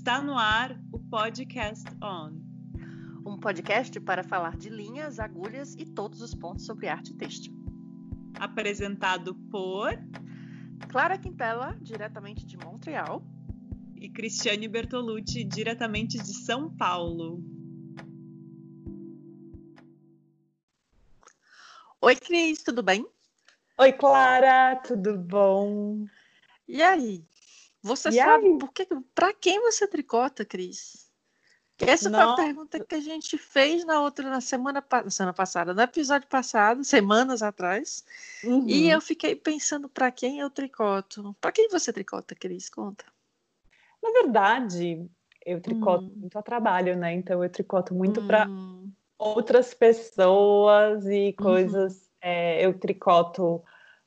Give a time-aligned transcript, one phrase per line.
[0.00, 2.32] Está no ar o Podcast On.
[3.26, 7.52] Um podcast para falar de linhas, agulhas e todos os pontos sobre arte têxtil.
[8.38, 9.92] Apresentado por
[10.88, 13.22] Clara Quintela, diretamente de Montreal.
[13.94, 17.44] E Cristiane Bertolucci, diretamente de São Paulo.
[22.00, 23.06] Oi, Cris, tudo bem?
[23.76, 26.06] Oi, Clara, tudo bom?
[26.66, 27.22] E aí?
[27.82, 28.58] Você e sabe aí?
[28.58, 31.10] por que, para quem você tricota, Cris?
[31.86, 32.18] Essa Não.
[32.18, 35.80] foi a pergunta que a gente fez na outra na semana, na semana passada, no
[35.80, 38.04] episódio passado, semanas atrás.
[38.44, 38.68] Uhum.
[38.68, 41.34] E eu fiquei pensando para quem eu tricoto.
[41.40, 42.68] Para quem você tricota, Cris?
[42.68, 43.04] Conta.
[44.02, 45.06] Na verdade,
[45.44, 46.14] eu tricoto hum.
[46.16, 47.14] muito a trabalho, né?
[47.14, 48.26] Então eu tricoto muito hum.
[48.26, 48.46] para
[49.18, 51.44] outras pessoas e uhum.
[51.44, 51.94] coisas.
[51.94, 52.10] Uhum.
[52.22, 53.62] É, eu tricoto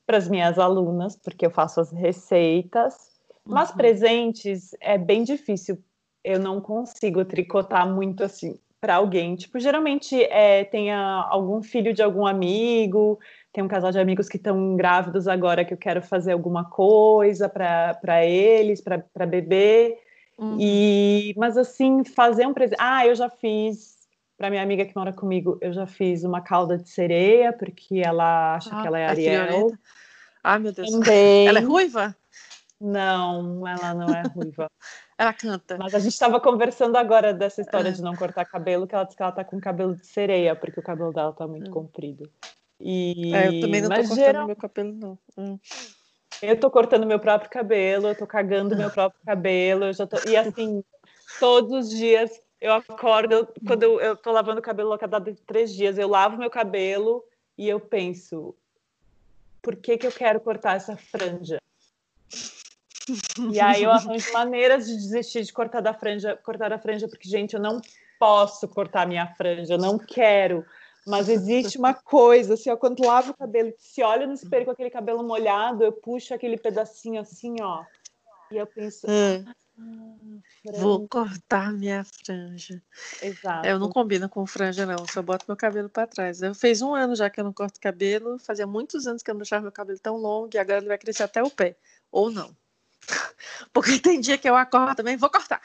[0.06, 3.13] para as minhas alunas, porque eu faço as receitas.
[3.46, 3.78] Mas uhum.
[3.78, 5.78] presentes é bem difícil.
[6.24, 9.36] Eu não consigo tricotar muito assim para alguém.
[9.36, 13.18] Tipo, geralmente é, tem algum filho de algum amigo,
[13.54, 17.48] tem um casal de amigos que estão grávidos agora que eu quero fazer alguma coisa
[17.48, 19.98] para eles, para beber.
[20.38, 20.58] Uhum.
[20.60, 22.78] E, mas assim, fazer um presente.
[22.80, 23.94] Ah, eu já fiz
[24.38, 28.56] para minha amiga que mora comigo, eu já fiz uma cauda de sereia, porque ela
[28.56, 29.72] acha ah, que ela é Ariel.
[30.44, 30.92] Ah, meu Deus.
[30.92, 31.48] Também.
[31.48, 32.14] Ela é ruiva?
[32.84, 34.70] Não, ela não é ruiva.
[35.18, 35.78] ela canta.
[35.78, 37.92] Mas a gente estava conversando agora dessa história é.
[37.94, 40.82] de não cortar cabelo, que ela disse que ela tá com cabelo de sereia, porque
[40.82, 41.74] o cabelo dela tá muito hum.
[41.74, 42.30] comprido.
[42.80, 43.34] E...
[43.34, 44.48] É, eu também não Mas tô cortando geral...
[44.48, 45.20] meu cabelo, não.
[45.38, 45.60] Hum.
[46.42, 50.18] Eu tô cortando meu próprio cabelo, eu tô cagando meu próprio cabelo, eu já tô...
[50.28, 50.84] E assim,
[51.40, 55.74] todos os dias eu acordo, quando eu, eu tô lavando o cabelo a cada três
[55.74, 57.24] dias, eu lavo meu cabelo
[57.58, 58.54] e eu penso,
[59.62, 61.60] por que que eu quero cortar essa franja?
[63.52, 67.28] E aí eu arranjo maneiras de desistir de cortar da franja, cortar a franja, porque,
[67.28, 67.82] gente, eu não
[68.20, 70.66] posso cortar minha franja, eu não quero.
[71.06, 74.72] Mas existe uma coisa, assim, ó, quando lavo o cabelo, se olha no espelho com
[74.72, 77.84] aquele cabelo molhado, eu puxo aquele pedacinho assim, ó.
[78.50, 79.44] E eu penso, hum.
[79.46, 82.82] ah, vou cortar minha franja.
[83.22, 83.68] Exato.
[83.68, 85.06] Eu não combino com franja, não.
[85.06, 86.42] Só boto meu cabelo para trás.
[86.42, 88.40] Eu fez um ano já que eu não corto cabelo.
[88.40, 90.98] Fazia muitos anos que eu não deixava meu cabelo tão longo e agora ele vai
[90.98, 91.76] crescer até o pé.
[92.12, 92.56] Ou não.
[93.74, 95.62] Porque tem dia que eu acordo também, vou cortar.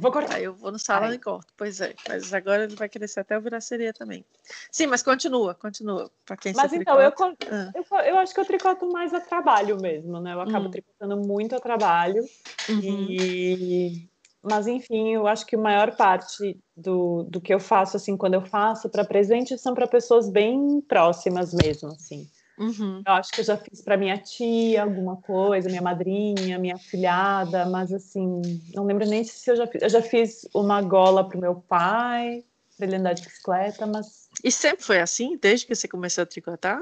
[0.00, 0.36] Vou cortar.
[0.36, 1.14] Aí eu vou no salão Ai.
[1.14, 1.52] e corto.
[1.56, 1.94] Pois é.
[2.08, 4.24] Mas agora ele vai crescer até o viraceria também.
[4.70, 6.10] Sim, mas continua, continua.
[6.24, 7.12] Para quem Mas então, eu,
[7.50, 7.72] ah.
[7.74, 10.34] eu, eu, acho que eu tricoto mais a trabalho mesmo, né?
[10.34, 10.70] Eu acabo hum.
[10.70, 12.24] tricotando muito a trabalho.
[12.68, 13.06] Uhum.
[13.08, 14.08] E...
[14.42, 18.34] Mas, enfim, eu acho que a maior parte do, do que eu faço, assim, quando
[18.34, 22.28] eu faço para presente, são para pessoas bem próximas mesmo, assim.
[22.58, 23.02] Uhum.
[23.06, 27.66] Eu acho que eu já fiz para minha tia alguma coisa, minha madrinha, minha filhada,
[27.66, 28.40] mas assim,
[28.74, 29.82] não lembro nem se eu já fiz.
[29.82, 32.44] Eu já fiz uma gola para o meu pai,
[32.76, 34.28] para ele andar de bicicleta, mas.
[34.42, 36.80] E sempre foi assim, desde que você começou a tricotar?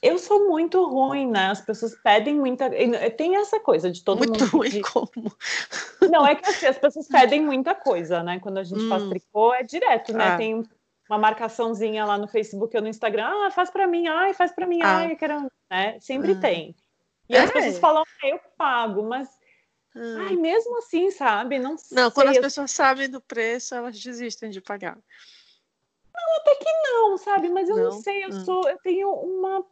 [0.00, 1.48] Eu sou muito ruim, né?
[1.48, 2.70] As pessoas pedem muita.
[3.16, 4.40] Tem essa coisa de todo muito mundo.
[4.40, 4.82] Muito ruim pedir...
[4.82, 5.36] como?
[6.08, 8.38] Não, é que assim, as pessoas pedem muita coisa, né?
[8.38, 8.88] Quando a gente hum.
[8.88, 10.28] faz tricô, é direto, né?
[10.28, 10.36] Ah.
[10.36, 10.62] Tem
[11.08, 14.66] uma marcaçãozinha lá no Facebook ou no Instagram, ah, faz para mim, ai, faz para
[14.66, 14.98] mim, ah.
[14.98, 15.98] ai, quero, né?
[16.00, 16.40] Sempre ah.
[16.40, 16.76] tem.
[17.28, 17.40] E é.
[17.40, 19.28] as pessoas falam, ah, eu pago, mas
[19.96, 20.26] ah.
[20.28, 21.58] ai, mesmo assim, sabe?
[21.58, 24.98] Não Não, quando as pessoas sabem do preço, elas desistem de pagar.
[26.14, 27.48] Não, até que não, sabe?
[27.48, 28.44] Mas eu não, não sei, eu hum.
[28.44, 29.64] sou, eu tenho uma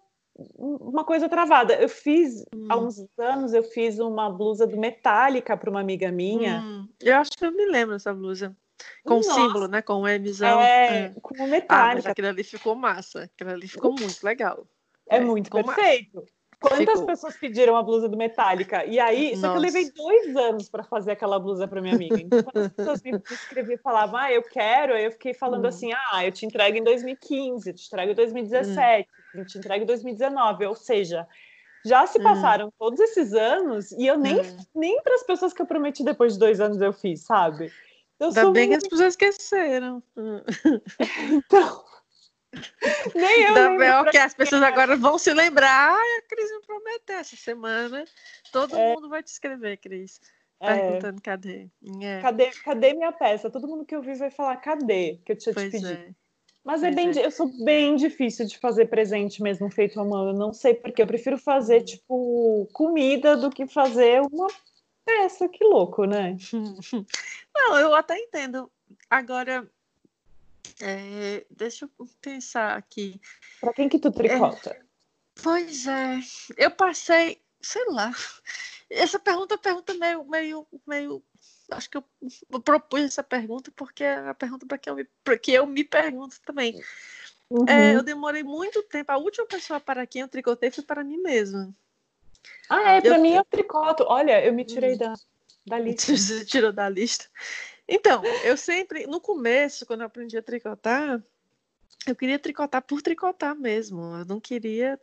[0.59, 1.75] uma coisa travada.
[1.75, 2.67] Eu fiz hum.
[2.69, 6.61] há uns anos, eu fiz uma blusa do Metallica para uma amiga minha.
[6.61, 6.89] Hum.
[7.01, 8.55] Eu acho que eu me lembro dessa blusa.
[9.05, 9.35] Com Nossa.
[9.35, 9.83] símbolo, né?
[9.83, 10.61] Com o Mzão.
[10.61, 11.15] É, é.
[11.21, 11.75] com o metálica.
[11.75, 13.25] Ah, mas aquilo ali ficou massa.
[13.25, 14.67] Aquilo ali ficou muito legal.
[15.09, 16.17] É, é muito perfeito.
[16.17, 16.37] Massa.
[16.59, 17.07] Quantas ficou.
[17.07, 18.85] pessoas pediram a blusa do Metallica?
[18.87, 19.41] E aí, Nossa.
[19.41, 22.17] só que eu levei dois anos para fazer aquela blusa para minha amiga.
[22.19, 25.65] Então, quando as pessoas me escreviam e falavam, ah, eu quero, aí eu fiquei falando
[25.65, 25.69] hum.
[25.69, 29.39] assim, ah, eu te entrego em 2015, eu te entrego em 2017, hum.
[29.39, 30.67] eu te entrego em 2019.
[30.67, 31.27] Ou seja,
[31.85, 32.23] já se hum.
[32.23, 32.73] passaram hum.
[32.79, 34.57] todos esses anos e eu nem, hum.
[34.75, 37.71] nem para as pessoas que eu prometi depois de dois anos eu fiz, sabe?
[38.19, 38.81] Eu Ainda bem muito...
[38.81, 40.03] que as pessoas esqueceram.
[41.31, 41.85] então.
[43.15, 43.49] Nem eu.
[43.49, 45.93] Ainda bem que as pessoas agora vão se lembrar.
[45.93, 48.05] Ah, a Cris me prometeu essa semana.
[48.53, 48.95] Todo é...
[48.95, 50.21] mundo vai te escrever, Cris.
[50.61, 50.75] É.
[50.75, 51.23] Perguntando é...
[51.23, 51.69] cadê.
[52.03, 52.21] É.
[52.21, 52.51] cadê.
[52.65, 53.51] Cadê minha peça?
[53.51, 55.93] Todo mundo que eu vi vai falar cadê que eu tinha pois te pedido.
[55.93, 56.15] É.
[56.65, 57.27] Mas é bem, é.
[57.27, 60.29] eu sou bem difícil de fazer presente mesmo feito à mão.
[60.29, 64.49] Eu não sei porque eu prefiro fazer tipo comida do que fazer uma
[65.07, 65.49] peça.
[65.49, 66.37] Que louco, né?
[67.55, 68.71] Não, eu até entendo.
[69.09, 69.71] Agora,
[70.83, 73.21] é, deixa eu pensar aqui.
[73.61, 74.71] Para quem que tu tricota?
[74.71, 74.81] É,
[75.43, 76.19] pois é,
[76.59, 78.13] eu passei, sei lá,
[78.91, 81.23] essa pergunta é pergunta meio, meio, meio.
[81.71, 82.05] Acho que eu,
[82.51, 85.07] eu propus essa pergunta porque é a pergunta para que, eu me,
[85.41, 86.81] que eu me pergunto também.
[87.49, 87.69] Uhum.
[87.69, 89.11] É, eu demorei muito tempo.
[89.13, 91.73] A última pessoa para quem eu tricotei foi para mim mesma.
[92.69, 94.05] Ah, é, para mim eu tricoto.
[94.07, 94.99] Olha, eu me tirei hum.
[94.99, 95.15] da,
[95.67, 96.17] da lista.
[96.17, 97.27] Você tirou da lista.
[97.89, 101.23] Então, eu sempre, no começo, quando eu aprendi a tricotar,
[102.07, 104.17] eu queria tricotar por tricotar mesmo.
[104.17, 104.99] Eu não queria.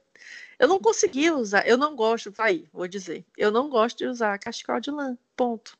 [0.60, 1.68] Eu não conseguia usar.
[1.68, 2.34] Eu não gosto.
[2.38, 3.25] Aí, vou dizer.
[3.38, 5.18] Eu não gosto de usar cachecol de lã.
[5.36, 5.78] Ponto.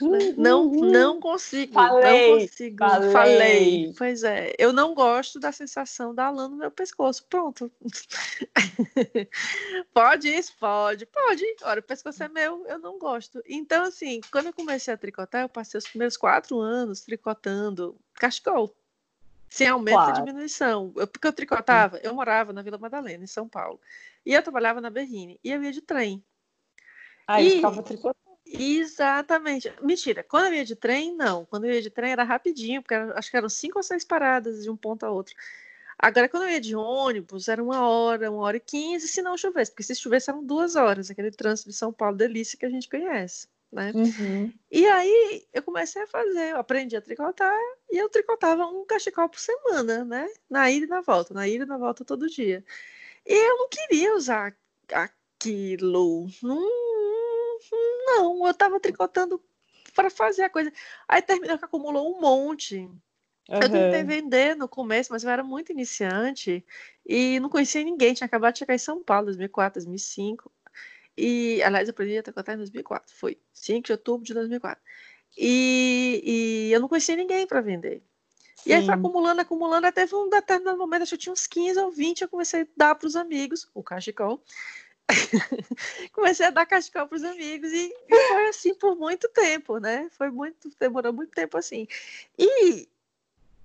[0.00, 0.34] Uhum.
[0.36, 1.72] Não, não consigo.
[1.72, 2.78] Falei, não consigo.
[2.78, 3.12] Falei.
[3.12, 3.94] falei.
[3.96, 7.24] Pois é, eu não gosto da sensação da lã no meu pescoço.
[7.28, 7.70] Pronto.
[9.92, 10.54] pode isso?
[10.58, 11.44] Pode, pode.
[11.62, 13.42] Ora, o pescoço é meu, eu não gosto.
[13.46, 18.74] Então, assim, quando eu comecei a tricotar, eu passei os primeiros quatro anos tricotando cachecol.
[19.50, 20.10] Sem aumento claro.
[20.10, 20.92] e diminuição.
[20.94, 23.80] Eu, porque eu tricotava, eu morava na Vila Madalena, em São Paulo.
[24.24, 25.40] E eu trabalhava na Berrine.
[25.42, 26.22] E eu ia de trem.
[27.26, 27.50] Aí e...
[27.52, 28.17] ficava tricotando.
[28.50, 29.72] Exatamente.
[29.82, 31.44] Mentira, quando eu ia de trem, não.
[31.44, 34.04] Quando eu ia de trem era rapidinho, porque era, acho que eram cinco ou seis
[34.04, 35.34] paradas de um ponto a outro.
[35.98, 39.36] Agora, quando eu ia de ônibus, era uma hora, uma hora e quinze, se não
[39.36, 42.70] chovesse, porque se chovesse eram duas horas, aquele trânsito de São Paulo delícia que a
[42.70, 43.48] gente conhece.
[43.70, 43.92] Né?
[43.94, 44.52] Uhum.
[44.70, 47.52] E aí eu comecei a fazer, eu aprendi a tricotar
[47.90, 50.26] e eu tricotava um cachecol por semana, né?
[50.48, 52.64] Na ida e na volta, na ida e na volta todo dia.
[53.26, 54.56] E eu não queria usar
[54.90, 56.87] aquilo, não,
[58.06, 59.42] não, eu estava tricotando
[59.94, 60.72] para fazer a coisa.
[61.08, 62.78] Aí terminou que acumulou um monte.
[62.78, 63.00] Uhum.
[63.48, 66.64] Eu tentei vender no começo, mas eu era muito iniciante
[67.06, 68.14] e não conhecia ninguém.
[68.14, 70.52] Tinha acabado de chegar em São Paulo, 2004, 2005.
[71.16, 73.14] E, aliás, eu aprendi a tricotar em 2004.
[73.14, 74.80] Foi 5 de outubro de 2004.
[75.36, 78.02] E, e eu não conhecia ninguém para vender.
[78.56, 78.70] Sim.
[78.70, 81.78] E aí foi acumulando, acumulando, até um determinado momento, acho que eu tinha uns 15
[81.80, 84.42] ou 20, eu comecei a dar para os amigos, o cachecol,
[86.12, 90.08] comecei a dar cachecol para os amigos e, e, foi assim por muito tempo, né?
[90.10, 91.86] Foi muito, demorou muito tempo assim.
[92.38, 92.88] E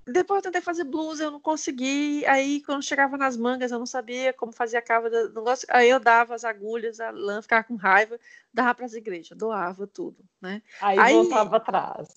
[0.06, 2.25] depois eu tentei fazer blusa, eu não consegui.
[2.25, 5.68] Aí quando chegava nas mangas, eu não sabia como fazer a cava do negócio.
[5.69, 8.19] Aí eu dava as agulhas, a lã, ficava com raiva,
[8.54, 10.62] dava para as igrejas, doava tudo, né?
[10.81, 12.10] Aí, aí voltava atrás.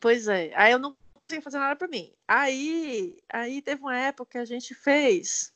[0.00, 0.52] Pois é.
[0.54, 2.12] Aí eu não conseguia fazer nada para mim.
[2.26, 5.52] Aí, aí teve uma época que a gente fez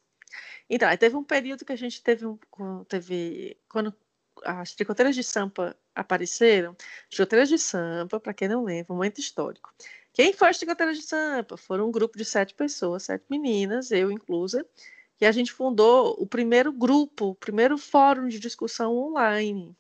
[0.69, 2.39] então, aí teve um período que a gente teve um.
[2.89, 3.95] Teve, quando
[4.45, 6.77] as tricoteiras de Sampa apareceram,
[7.09, 9.73] tricoteiras de Sampa, para quem não lembra, um momento histórico.
[10.13, 11.57] Quem foi as tricoteiras de Sampa?
[11.57, 14.67] Foram um grupo de sete pessoas, sete meninas, eu inclusa,
[15.21, 19.75] e a gente fundou o primeiro grupo, o primeiro fórum de discussão online.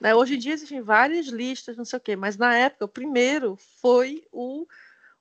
[0.00, 0.14] Né?
[0.14, 3.56] Hoje em dia existem várias listas, não sei o quê, mas na época o primeiro
[3.80, 4.66] foi o,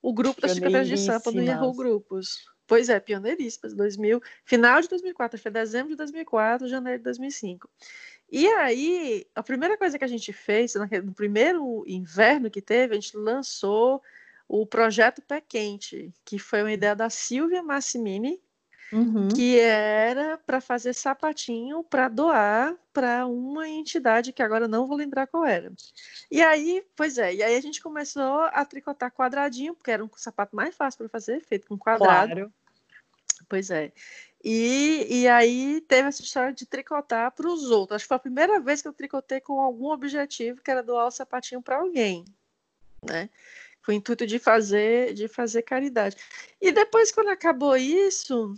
[0.02, 2.55] o grupo das tricoteiras de Sampa no Yahoo Grupos.
[2.68, 7.70] Pois é, pioneiríssimas, 2000, final de 2004, foi dezembro de 2004, janeiro de 2005.
[8.32, 10.74] E aí, a primeira coisa que a gente fez,
[11.04, 14.02] no primeiro inverno que teve, a gente lançou
[14.48, 18.42] o projeto Pé Quente, que foi uma ideia da Silvia Massimini,
[18.92, 19.28] uhum.
[19.30, 25.28] que era para fazer sapatinho para doar para uma entidade que agora não vou lembrar
[25.28, 25.72] qual era.
[26.32, 30.10] E aí, pois é, e aí a gente começou a tricotar quadradinho, porque era um
[30.16, 32.34] sapato mais fácil para fazer, feito com quadrado.
[32.34, 32.54] Claro.
[33.48, 33.92] Pois é.
[34.44, 37.96] E, e aí teve essa história de tricotar para os outros.
[37.96, 41.08] Acho que foi a primeira vez que eu tricotei com algum objetivo, que era doar
[41.08, 42.24] o sapatinho para alguém,
[43.04, 43.30] né?
[43.86, 46.18] Com o intuito de fazer, de fazer caridade.
[46.60, 48.54] E depois, quando acabou isso,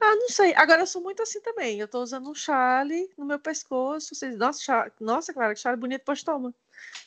[0.00, 0.54] ah, não sei.
[0.54, 1.78] Agora eu sou muito assim também.
[1.78, 4.14] Eu estou usando um chale no meu pescoço.
[4.14, 6.54] Vocês, nossa, chale, nossa, Clara, que chale bonito, pois toma.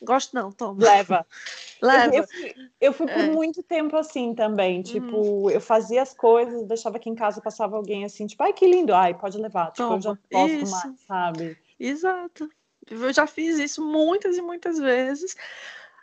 [0.01, 0.83] Gosto não, toma.
[0.83, 1.25] Leva.
[1.81, 2.15] Leva.
[2.15, 3.29] Eu, fui, eu fui por é.
[3.29, 4.81] muito tempo assim também.
[4.81, 5.49] Tipo, hum.
[5.49, 8.93] eu fazia as coisas, deixava aqui em casa, passava alguém assim, tipo, ai, que lindo.
[8.93, 9.71] Ai, pode levar.
[9.71, 9.97] Tipo, toma.
[9.97, 10.71] eu já posso isso.
[10.71, 11.57] mais, sabe?
[11.79, 12.49] Exato.
[12.89, 15.35] Eu já fiz isso muitas e muitas vezes.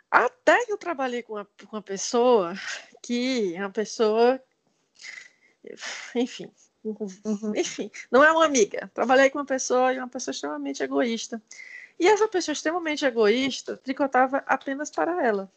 [0.09, 2.53] Até que eu trabalhei com uma, com uma pessoa
[3.01, 4.41] que é uma pessoa,
[6.15, 6.51] enfim,
[6.83, 7.53] uhum.
[7.55, 8.89] enfim, não é uma amiga.
[8.93, 11.41] Trabalhei com uma pessoa e uma pessoa extremamente egoísta.
[11.99, 15.51] E essa pessoa extremamente egoísta tricotava apenas para ela.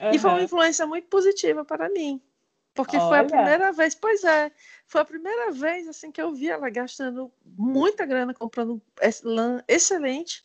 [0.00, 0.10] Uhum.
[0.12, 2.20] E foi uma influência muito positiva para mim.
[2.74, 3.08] Porque Olha.
[3.08, 4.50] foi a primeira vez, pois é,
[4.86, 8.82] foi a primeira vez assim que eu vi ela gastando muita grana comprando
[9.22, 10.44] lã excelente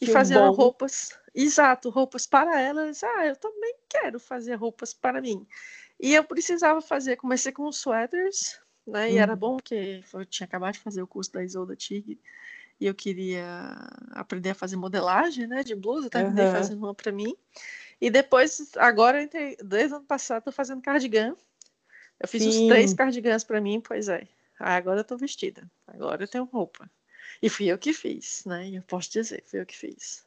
[0.00, 0.52] e que fazendo bom.
[0.52, 3.02] roupas Exato, roupas para elas.
[3.02, 5.46] Ah, eu também quero fazer roupas para mim.
[5.98, 9.12] E eu precisava fazer, comecei com sweaters, né?
[9.12, 9.38] E era uhum.
[9.38, 12.18] bom que eu tinha acabado de fazer o curso da Isolda Tig
[12.80, 13.76] e eu queria
[14.12, 16.52] aprender a fazer modelagem, né, de blusa, terminei uhum.
[16.52, 17.36] fazendo uma para mim.
[18.00, 19.28] E depois, agora,
[19.62, 21.36] desde o ano passado, estou fazendo cardigan.
[22.18, 22.48] Eu fiz Sim.
[22.48, 24.26] os três cardigans para mim, pois é.
[24.58, 25.70] Ah, agora eu estou vestida.
[25.86, 26.90] Agora eu tenho roupa.
[27.42, 28.70] E fui eu que fiz, né?
[28.70, 30.24] Eu posso dizer, fui eu que fiz.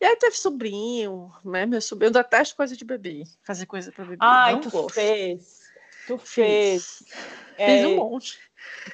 [0.00, 1.66] E aí teve sobrinho, né?
[1.66, 4.18] Meu sobrinho, eu detesto coisa de bebê, fazer coisa para bebê.
[4.20, 4.94] Ai, não tu gosto.
[4.94, 5.60] fez.
[6.06, 6.98] Tu fez.
[6.98, 7.12] Fiz,
[7.58, 7.66] é...
[7.66, 8.38] fiz um monte.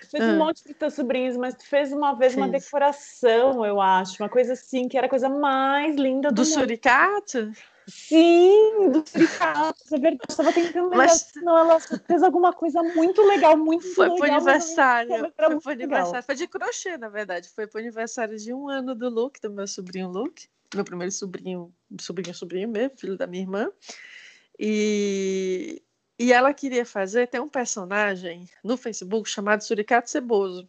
[0.00, 0.26] Tu fez ah.
[0.26, 2.42] um monte de teus sobrinhos, mas tu fez uma vez fiz.
[2.42, 6.42] uma decoração, eu acho, uma coisa assim, que era a coisa mais linda do, do
[6.42, 6.54] mundo.
[6.61, 7.52] suricato?
[7.88, 10.23] Sim, do suricato, é verdade.
[10.28, 11.30] Eu estava tentando lembrar, mas...
[11.37, 14.18] não, ela fez alguma coisa muito legal, muito foi legal.
[14.18, 17.49] Foi pro aniversário, foi pro aniversário, foi de crochê, na verdade.
[17.49, 21.75] Foi pro aniversário de um ano do Luke, do meu sobrinho Luke meu primeiro sobrinho,
[22.00, 23.70] sobrinho, sobrinho mesmo, filho da minha irmã.
[24.58, 25.82] E,
[26.18, 30.68] e ela queria fazer, tem um personagem no Facebook chamado Suricato Ceboso,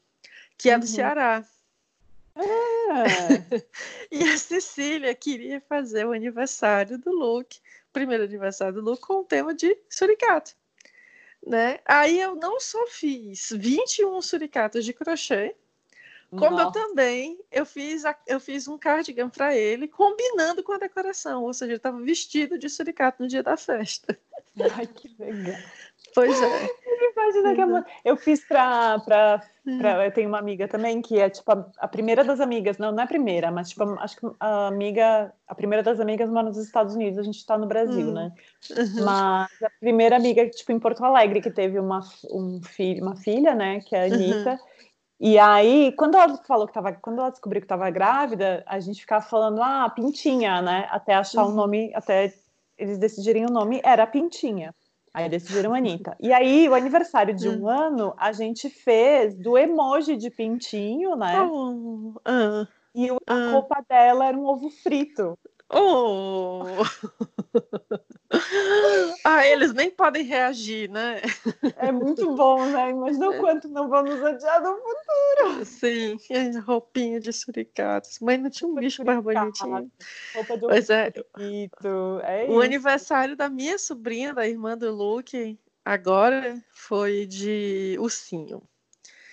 [0.58, 0.88] que é do uhum.
[0.88, 1.46] Ceará.
[2.36, 3.04] Ah.
[4.12, 7.60] e a Cecília queria fazer o aniversário do Luke,
[7.92, 10.56] primeiro aniversário do Luke, com o tema de suricato.
[11.46, 11.80] Né?
[11.86, 15.56] Aí eu não só fiz 21 suricatos de crochê,
[16.31, 16.63] como Nossa.
[16.63, 21.43] eu também, eu fiz, a, eu fiz um cardigan para ele, combinando com a decoração,
[21.43, 24.17] ou seja, ele estava vestido de suricato no dia da festa.
[24.75, 25.55] Ai, que legal.
[26.13, 26.69] Pois é.
[27.13, 27.84] Imagina que uhum.
[28.03, 29.00] eu fiz para.
[29.00, 29.77] Pra, uhum.
[29.77, 32.91] pra, eu tenho uma amiga também que é tipo a, a, primeira das amigas, não,
[32.91, 36.48] não é a primeira, mas tipo, acho que a amiga, a primeira das amigas mora
[36.48, 38.13] nos Estados Unidos, a gente está no Brasil, uhum.
[38.13, 38.31] né?
[38.72, 39.05] Uhum.
[39.05, 42.00] Mas a primeira amiga, tipo, em Porto Alegre, que teve uma,
[42.31, 44.60] um filho, uma filha, né, que é a Anitta.
[45.19, 45.29] Uhum.
[45.29, 49.01] E aí, quando ela falou que tava, quando ela descobriu que estava grávida, a gente
[49.01, 50.88] ficava falando, ah, Pintinha, né?
[50.91, 51.53] Até achar o uhum.
[51.53, 52.33] um nome, até
[52.77, 54.74] eles decidirem o nome, era Pintinha.
[55.13, 56.15] Aí decidiram Anitta.
[56.19, 57.69] E aí, o aniversário de um uhum.
[57.69, 61.41] ano, a gente fez do emoji de pintinho, né?
[61.41, 63.51] Oh, uh, e a uh.
[63.51, 65.36] roupa dela era um ovo frito.
[65.74, 66.62] Oh!
[69.24, 71.22] ah, eles nem podem reagir, né?
[71.77, 72.91] É muito bom, né?
[72.91, 73.39] Imagina o é.
[73.39, 75.65] quanto não vão nos odiar no futuro.
[75.65, 76.17] Sim,
[76.65, 78.20] roupinha de suricatos.
[78.22, 79.91] Mas não tinha um bicho mais bonitinho.
[80.36, 81.12] Roupa de pois é.
[82.24, 88.62] é o aniversário da minha sobrinha, da irmã do Luke, agora foi de ursinho.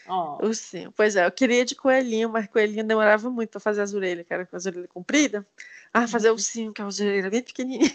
[0.07, 0.45] Oh.
[0.45, 0.93] Ursinho.
[0.93, 4.35] Pois é, eu queria de coelhinho, mas coelhinho demorava muito para fazer as orelhas, que
[4.35, 5.45] era com as orelhas compridas.
[5.93, 7.91] Ah, fazer o sim, que a era bem pequenininha.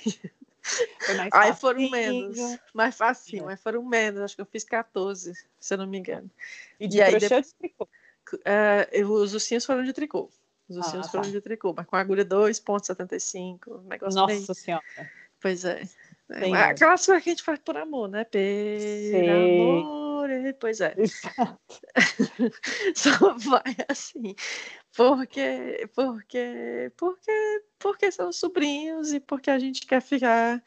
[1.33, 2.37] Aí foram menos,
[2.73, 6.29] mais facinho, mas foram menos, acho que eu fiz 14, se eu não me engano.
[6.79, 7.87] E de e aí, depois, de tricô?
[8.33, 10.29] Uh, os ursinhos foram de tricô.
[10.69, 11.29] Os ursinhos ah, foram tá.
[11.31, 14.53] de tricô, mas com agulha 2,75, negócio Nossa.
[14.53, 14.83] Senhora.
[15.41, 15.83] Pois é.
[16.29, 18.25] é aquelas coisas que a gente faz por amor, né?
[18.25, 20.93] Por amor, pois é.
[22.93, 24.35] Só vai assim.
[24.99, 30.61] Porque, porque, porque, porque são sobrinhos e porque a gente quer ficar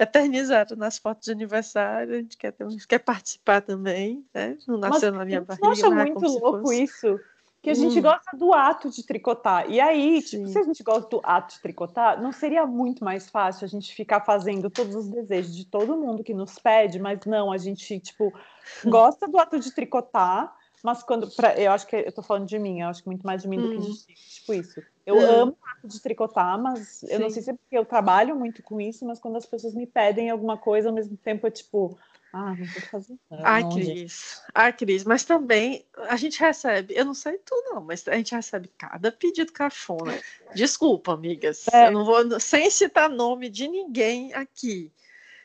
[0.00, 4.58] eternizado nas fotos de aniversário, a gente quer, ter, quer participar também, né?
[4.66, 5.64] Não nasceu mas, na minha barriga.
[5.64, 7.20] Eu acho muito louco isso,
[7.62, 8.02] que a gente hum.
[8.02, 9.70] gosta do ato de tricotar.
[9.70, 13.30] E aí, tipo, se a gente gosta do ato de tricotar, não seria muito mais
[13.30, 17.20] fácil a gente ficar fazendo todos os desejos de todo mundo que nos pede, mas
[17.26, 18.32] não, a gente, tipo,
[18.84, 21.30] gosta do ato de tricotar, mas quando.
[21.30, 23.48] Pra, eu acho que eu tô falando de mim, eu acho que muito mais de
[23.48, 23.62] mim hum.
[23.62, 23.94] do que de hum.
[23.94, 24.14] ti.
[24.34, 24.82] Tipo isso.
[25.04, 25.20] Eu hum.
[25.20, 27.06] amo de tricotar, mas Sim.
[27.10, 29.74] eu não sei se é porque eu trabalho muito com isso, mas quando as pessoas
[29.74, 31.98] me pedem alguma coisa, ao mesmo tempo é tipo.
[32.30, 33.42] Ah, não vou fazer nada.
[33.46, 34.42] Ai, Cris.
[34.54, 38.34] Ai, Cris, mas também a gente recebe, eu não sei tu não, mas a gente
[38.34, 40.18] recebe cada pedido cafona.
[40.54, 41.66] Desculpa, amigas.
[41.72, 41.86] É.
[41.86, 44.92] Eu não vou, sem citar nome de ninguém aqui.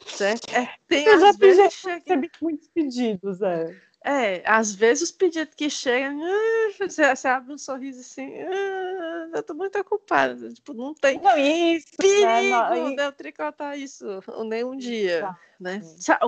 [0.05, 0.53] Certo?
[0.53, 3.73] É, tem eu já, vezes já recebi muitos pedidos, é.
[4.05, 9.29] É, às vezes os pedidos que chegam, ah, você, você, abre um sorriso assim, ah,
[9.33, 13.79] eu tô muito ocupada, tipo, não tem não, isso, né, perigo né, de eu tricotar
[13.79, 14.05] isso
[14.45, 15.39] nem um dia, tá.
[15.57, 15.81] né?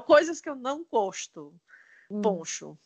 [0.06, 1.54] Coisas que eu não gosto,
[2.10, 2.22] hum.
[2.22, 2.78] poncho.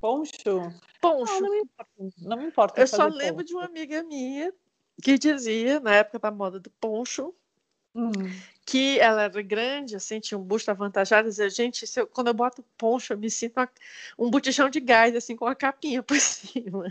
[0.00, 0.72] Poncho?
[1.00, 1.32] Poncho.
[1.32, 1.92] Não, não me importa.
[2.18, 3.46] Não me importa eu só lembro poncho.
[3.46, 4.52] de uma amiga minha
[5.00, 7.32] que dizia, na época da moda do poncho,
[7.94, 8.10] Hum.
[8.64, 11.28] Que ela era grande, assim, tinha um busto avantajado.
[11.28, 13.68] Dizia, gente, eu, quando eu boto poncho, eu me sinto uma,
[14.18, 16.84] um botijão de gás, assim, com a capinha por cima.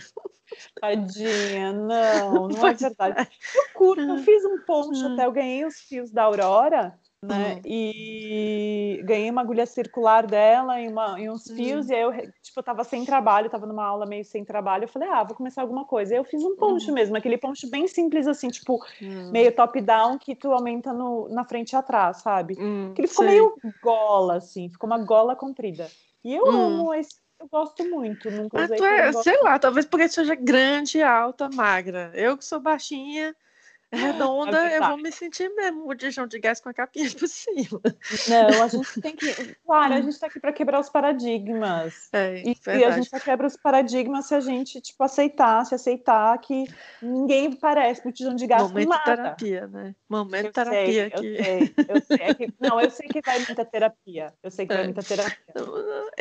[0.80, 3.30] Tadinha, não, não é verdade.
[3.56, 7.54] Eu curto, eu fiz um poncho até, eu ganhei os fios da Aurora né?
[7.54, 7.62] Uhum.
[7.66, 11.92] E ganhei uma agulha circular dela e, uma, e uns fios, uhum.
[11.92, 12.12] e aí eu,
[12.42, 15.36] tipo, eu tava sem trabalho, tava numa aula meio sem trabalho, eu falei, ah, vou
[15.36, 16.16] começar alguma coisa.
[16.16, 16.96] E eu fiz um poncho uhum.
[16.96, 19.32] mesmo, aquele poncho bem simples, assim, tipo, hum.
[19.32, 22.56] meio top-down, que tu aumenta no, na frente e atrás, sabe?
[22.60, 23.34] Hum, que ele ficou sei.
[23.36, 25.88] meio gola, assim, ficou uma gola comprida.
[26.24, 26.52] E eu hum.
[26.52, 28.78] amo esse eu gosto muito, nunca usei.
[28.80, 32.12] Ah, é, sei lá, talvez porque seja grande, alta, magra.
[32.14, 33.36] Eu que sou baixinha,
[33.92, 37.82] redonda, eu vou me sentir mesmo o dijão de gás com a capinha por cima.
[38.28, 39.56] Não, a gente tem que.
[39.66, 42.10] Claro, a gente está aqui para quebrar os paradigmas.
[42.14, 45.76] É, e, e, a gente só quebra os paradigmas se a gente, tipo, aceitar, se
[45.76, 46.66] aceitar que
[47.02, 49.16] ninguém parece botijão de gás Momento com nada.
[49.16, 49.96] terapia, né?
[50.10, 51.28] Momento eu terapia sei, aqui.
[51.28, 52.18] Eu sei, eu sei.
[52.22, 54.34] É que, não, eu sei que vai muita terapia.
[54.42, 54.78] Eu sei que é.
[54.78, 55.54] vai muita terapia.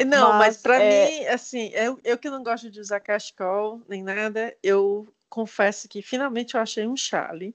[0.06, 1.06] Não, mas, mas para é...
[1.06, 6.02] mim, assim, eu, eu que não gosto de usar cachecol nem nada, eu confesso que
[6.02, 7.54] finalmente eu achei um chale.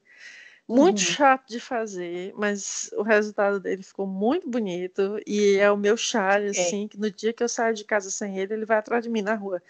[0.68, 1.04] Muito uhum.
[1.04, 5.20] chato de fazer, mas o resultado dele ficou muito bonito.
[5.24, 8.36] E é o meu chale, assim, que no dia que eu saio de casa sem
[8.36, 9.62] ele, ele vai atrás de mim na rua.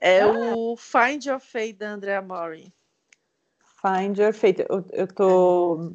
[0.00, 0.54] É ah.
[0.56, 2.72] o Find Your Fate da Andrea Mori.
[3.82, 4.64] Find Your Fate.
[4.66, 5.92] Eu, eu tô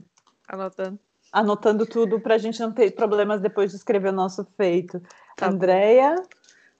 [0.47, 0.99] anotando.
[1.31, 5.01] Anotando tudo para a gente não ter problemas depois de escrever o nosso feito.
[5.35, 6.15] Tá Andrea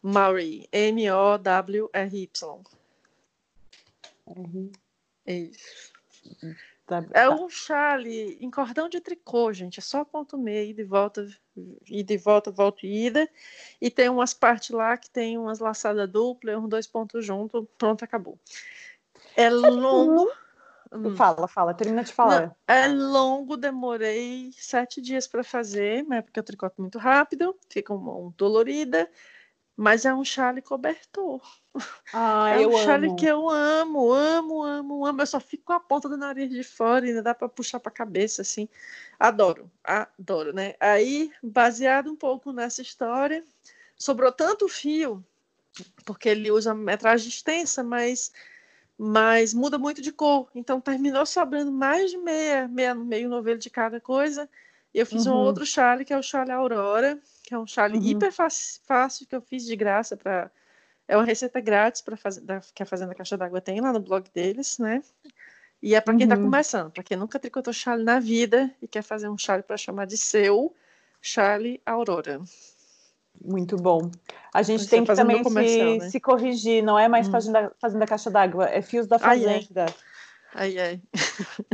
[0.04, 2.30] Murray, M-O-W-R-Y.
[4.36, 4.72] Uhum.
[5.26, 5.94] Isso.
[6.86, 7.32] Tá, é tá.
[7.32, 9.80] um chale em cordão de tricô, gente.
[9.80, 11.26] É só ponto meio, ida e volta,
[11.88, 13.30] ida e volta, volta e ida.
[13.80, 18.04] E tem umas partes lá que tem umas laçadas duplas, uns dois pontos juntos, pronto,
[18.04, 18.38] acabou.
[19.36, 20.30] É longo.
[20.92, 21.16] Hum.
[21.16, 22.48] Fala, fala, termina de falar.
[22.48, 27.58] Não, é longo, demorei sete dias para fazer, mas é porque eu tricoto muito rápido,
[27.70, 29.10] fica um, um dolorida.
[29.76, 31.42] Mas é um chale cobertor.
[32.14, 35.22] Ah, é um chale que eu amo, amo, amo, amo.
[35.22, 37.92] Eu só fico com a ponta do nariz de fora, ainda dá para puxar para
[37.92, 38.70] a cabeça, assim.
[39.20, 40.76] Adoro, adoro, né?
[40.80, 43.44] Aí, baseado um pouco nessa história,
[43.98, 45.26] sobrou tanto fio,
[46.06, 48.32] porque ele usa metragem extensa, mas,
[48.96, 50.50] mas muda muito de cor.
[50.54, 54.48] Então, terminou sobrando mais de meia, meia meio novelo de cada coisa.
[54.94, 55.34] E eu fiz uhum.
[55.34, 58.04] um outro chale, que é o chale Aurora, que é um chale uhum.
[58.04, 60.52] hiper fácil que eu fiz de graça para
[61.08, 62.18] é uma receita grátis para
[62.74, 65.02] que a Fazenda Caixa d'Água tem lá no blog deles, né?
[65.82, 66.46] E é para quem está uhum.
[66.46, 70.06] começando, para quem nunca tricotou chale na vida e quer fazer um chale para chamar
[70.06, 70.74] de seu,
[71.22, 72.42] chale Aurora.
[73.44, 74.10] Muito bom.
[74.54, 76.10] A gente tem que também se, né?
[76.10, 77.32] se, corrigir, não é mais hum.
[77.32, 79.86] fazenda, fazenda Caixa d'Água, é Fios da Fazenda.
[79.86, 79.94] Ai,
[80.56, 81.02] Ai, ai.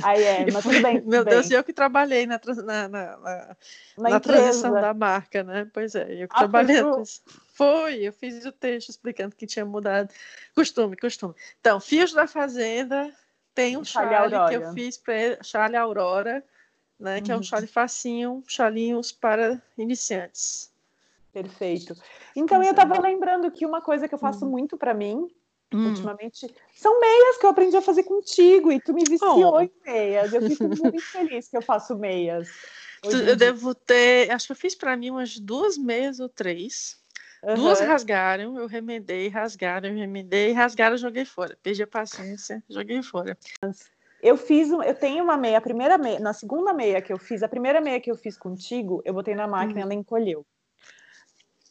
[0.02, 1.00] Ai, é, mas tudo bem.
[1.00, 1.34] Tudo Meu bem.
[1.34, 3.58] Deus, eu que trabalhei na, na, na, na,
[3.98, 5.70] na transição da marca, né?
[5.74, 6.78] Pois é, eu que ah, trabalhei.
[7.54, 10.10] Foi, eu fiz o texto explicando que tinha mudado.
[10.56, 11.34] Costume, costume.
[11.60, 13.14] Então, Fios da Fazenda
[13.54, 16.44] tem um chale, chale que eu fiz para chale Aurora,
[16.98, 17.22] né?
[17.22, 17.34] Que uhum.
[17.34, 17.44] é um uhum.
[17.44, 20.72] chale facinho, chalinhos para iniciantes.
[21.34, 21.96] Perfeito.
[22.36, 24.52] Então, eu estava lembrando que uma coisa que eu faço uhum.
[24.52, 25.30] muito para mim
[25.72, 25.90] Hum.
[25.90, 29.62] Ultimamente, são meias que eu aprendi a fazer contigo e tu me viciou oh.
[29.62, 30.34] em meias.
[30.34, 32.50] Eu fico muito feliz que eu faço meias.
[33.04, 37.00] Eu devo ter, acho que eu fiz para mim umas duas meias ou três.
[37.44, 37.56] Uhum.
[37.56, 41.58] Duas rasgaram, eu remendei, rasgaram, eu remendei, rasgaram, joguei fora.
[41.64, 43.38] Perdi a paciência, joguei fora.
[44.22, 47.42] Eu fiz, eu tenho uma meia, a primeira meia, na segunda meia que eu fiz,
[47.42, 49.84] a primeira meia que eu fiz contigo, eu botei na máquina, hum.
[49.84, 50.46] ela encolheu.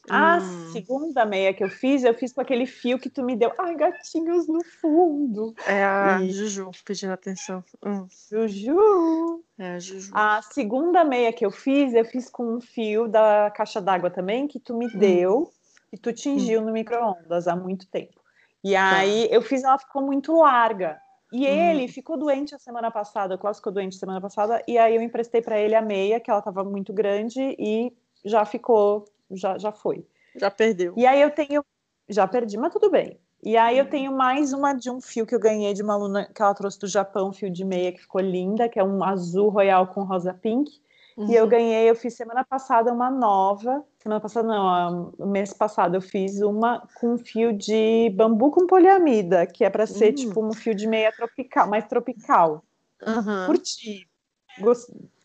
[0.09, 0.71] A hum.
[0.71, 3.51] segunda meia que eu fiz, eu fiz com aquele fio que tu me deu.
[3.57, 5.53] Ai, gatinhos no fundo.
[5.67, 6.31] É a e...
[6.31, 7.63] Juju pedindo atenção.
[7.85, 8.07] Hum.
[8.29, 9.43] Juju.
[9.57, 10.11] É a Juju.
[10.13, 14.47] A segunda meia que eu fiz, eu fiz com um fio da caixa d'água também,
[14.47, 14.97] que tu me hum.
[14.97, 15.51] deu
[15.91, 16.65] e tu tingiu hum.
[16.65, 18.19] no micro-ondas há muito tempo.
[18.63, 18.97] E tá.
[18.97, 20.99] aí eu fiz, ela ficou muito larga.
[21.31, 21.49] E hum.
[21.49, 25.01] ele ficou doente a semana passada, o Klaus ficou doente semana passada, e aí eu
[25.01, 27.93] emprestei para ele a meia, que ela estava muito grande, e
[28.25, 30.05] já ficou já, já foi.
[30.35, 30.93] Já perdeu.
[30.97, 31.63] E aí eu tenho.
[32.07, 33.19] Já perdi, mas tudo bem.
[33.41, 36.29] E aí eu tenho mais uma de um fio que eu ganhei de uma aluna
[36.33, 39.01] que ela trouxe do Japão, um fio de meia que ficou linda, que é um
[39.03, 40.71] azul royal com rosa pink.
[41.15, 41.29] Uhum.
[41.29, 41.49] E eu uhum.
[41.49, 43.83] ganhei, eu fiz semana passada uma nova.
[43.97, 49.63] Semana passada não, mês passado eu fiz uma com fio de bambu com poliamida, que
[49.63, 50.15] é para ser uhum.
[50.15, 52.63] tipo um fio de meia tropical, mais tropical.
[53.05, 53.45] Uhum.
[53.45, 54.08] Curti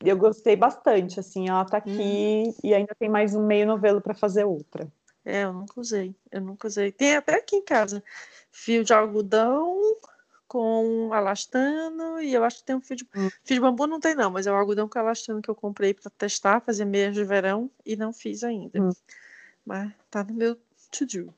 [0.05, 2.55] eu gostei bastante, assim, ela tá aqui hum.
[2.62, 4.90] e ainda tem mais um meio novelo para fazer outra.
[5.25, 6.92] É, eu nunca usei, eu nunca usei.
[6.92, 8.03] Tem até aqui em casa
[8.53, 9.81] fio de algodão
[10.47, 13.29] com alastano e eu acho que tem um fio de hum.
[13.42, 15.94] fio de bambu não tem não, mas é o algodão com alastano que eu comprei
[15.94, 18.81] para testar, fazer meias de verão e não fiz ainda.
[18.81, 18.90] Hum.
[19.64, 20.57] Mas tá no meu
[20.90, 21.35] to do.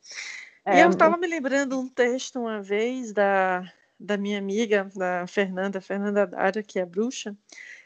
[0.64, 5.26] É, e eu estava me lembrando um texto uma vez da da minha amiga, da
[5.26, 7.34] Fernanda, Fernanda Dara, que é bruxa,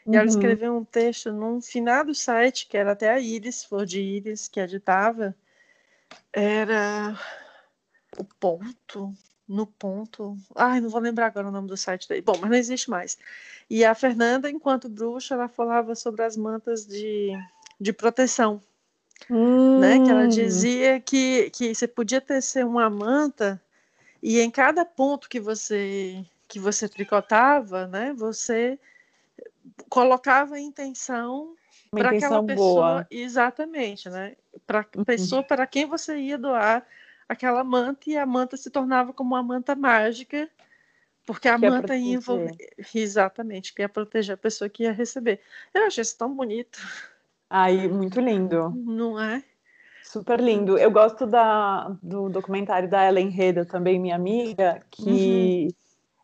[0.05, 0.29] e ela uhum.
[0.29, 4.59] escreveu um texto num finado site, que era até a Iris, Flor de Iris, que
[4.59, 5.35] editava.
[6.33, 7.17] Era
[8.17, 9.13] o ponto,
[9.47, 10.35] no ponto.
[10.55, 12.21] Ai, não vou lembrar agora o nome do site daí.
[12.21, 13.17] Bom, mas não existe mais.
[13.69, 17.31] E a Fernanda, enquanto bruxa, ela falava sobre as mantas de,
[17.79, 18.59] de proteção.
[19.29, 19.79] Hum.
[19.79, 20.03] Né?
[20.03, 20.29] Que ela hum.
[20.29, 23.61] dizia que, que você podia tecer uma manta
[24.21, 28.77] e em cada ponto que você que você tricotava, né, você
[29.89, 31.55] colocava a intenção
[31.89, 33.07] para aquela pessoa, boa.
[33.09, 34.35] exatamente, né?
[34.67, 35.03] Para uhum.
[35.03, 36.85] pessoa para quem você ia doar
[37.27, 40.49] aquela manta e a manta se tornava como uma manta mágica,
[41.25, 42.55] porque a que manta ia envolver
[42.93, 45.39] exatamente, que ia proteger a pessoa que ia receber.
[45.73, 46.79] Eu achei isso tão bonito.
[47.49, 48.69] Ai, muito lindo.
[48.75, 49.43] Não é?
[50.11, 50.77] Super lindo.
[50.77, 55.73] Eu gosto da, do documentário da Ellen Reda, também minha amiga, que uhum.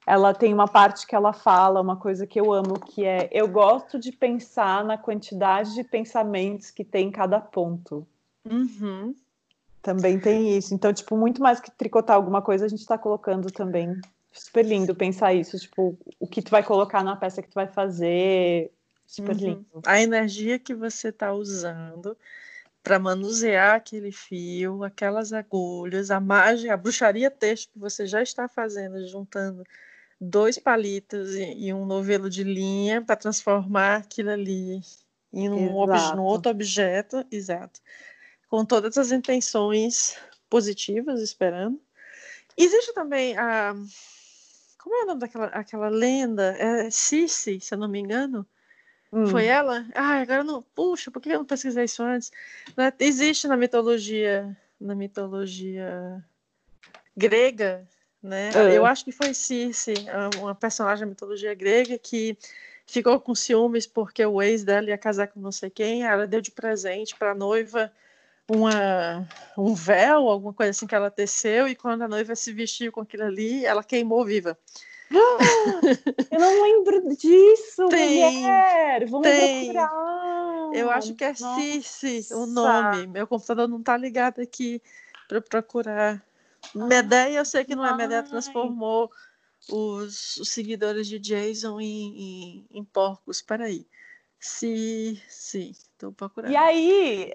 [0.06, 3.48] ela tem uma parte que ela fala uma coisa que eu amo, que é eu
[3.48, 8.06] gosto de pensar na quantidade de pensamentos que tem em cada ponto.
[8.44, 9.16] Uhum.
[9.82, 10.74] Também tem isso.
[10.74, 13.98] Então, tipo, muito mais que tricotar alguma coisa, a gente está colocando também.
[14.34, 17.68] Super lindo pensar isso, tipo, o que tu vai colocar na peça que tu vai
[17.68, 18.70] fazer.
[19.06, 19.42] Super uhum.
[19.42, 19.82] lindo.
[19.86, 22.18] A energia que você está usando
[22.88, 28.48] para manusear aquele fio, aquelas agulhas, a mágica, a bruxaria texto que você já está
[28.48, 29.62] fazendo, juntando
[30.22, 34.80] dois palitos e, e um novelo de linha para transformar aquilo ali
[35.34, 35.74] em um,
[36.22, 37.82] outro objeto, exato,
[38.48, 40.16] com todas as intenções
[40.50, 41.78] positivas, esperando.
[42.56, 43.76] Existe também a
[44.78, 46.56] como é o nome daquela aquela lenda?
[46.58, 48.48] É Circe, se eu não me engano,
[49.12, 49.28] Hum.
[49.28, 49.86] Foi ela?
[49.96, 50.62] Ah, agora não.
[50.62, 52.32] Puxa, por que eu não pesquisei isso antes?
[52.76, 56.24] Né, existe na mitologia, na mitologia
[57.16, 57.88] grega,
[58.22, 58.52] né?
[58.54, 58.78] É.
[58.78, 59.94] Eu acho que foi Circe,
[60.40, 62.38] uma personagem da mitologia grega que
[62.86, 66.04] ficou com ciúmes porque o ex dela ia casar com não sei quem.
[66.04, 67.92] Ela deu de presente para a noiva
[68.50, 72.92] uma, um véu, alguma coisa assim que ela teceu, e quando a noiva se vestiu
[72.92, 74.58] com aquilo ali, ela queimou viva.
[76.32, 79.06] Eu não lembro disso, tem, mulher.
[79.08, 79.66] Vamos tem.
[79.66, 80.70] procurar.
[80.74, 83.08] Eu acho que é Cici o nome.
[83.08, 84.82] Meu computador não tá ligado aqui
[85.28, 86.24] para procurar.
[86.76, 89.10] Medeia, eu sei que não é Medeia, transformou
[89.70, 93.42] os, os, seguidores de Jason em, em, em porcos.
[93.42, 93.88] Peraí.
[94.40, 96.52] Sim, sim, estou procurando.
[96.52, 97.34] E aí,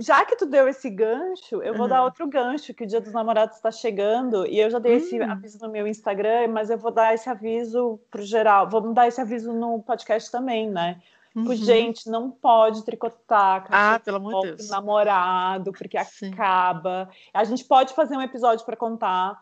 [0.00, 3.12] já que tu deu esse gancho, eu vou dar outro gancho, que o Dia dos
[3.12, 5.30] Namorados está chegando, e eu já dei esse hum.
[5.30, 8.68] aviso no meu Instagram, mas eu vou dar esse aviso pro geral.
[8.68, 11.00] Vamos dar esse aviso no podcast também, né?
[11.34, 11.54] Uhum.
[11.54, 14.68] gente, não pode tricotar ah, pelo amor de Deus.
[14.68, 16.32] namorado, porque Sim.
[16.32, 17.08] acaba.
[17.32, 19.40] A gente pode fazer um episódio para contar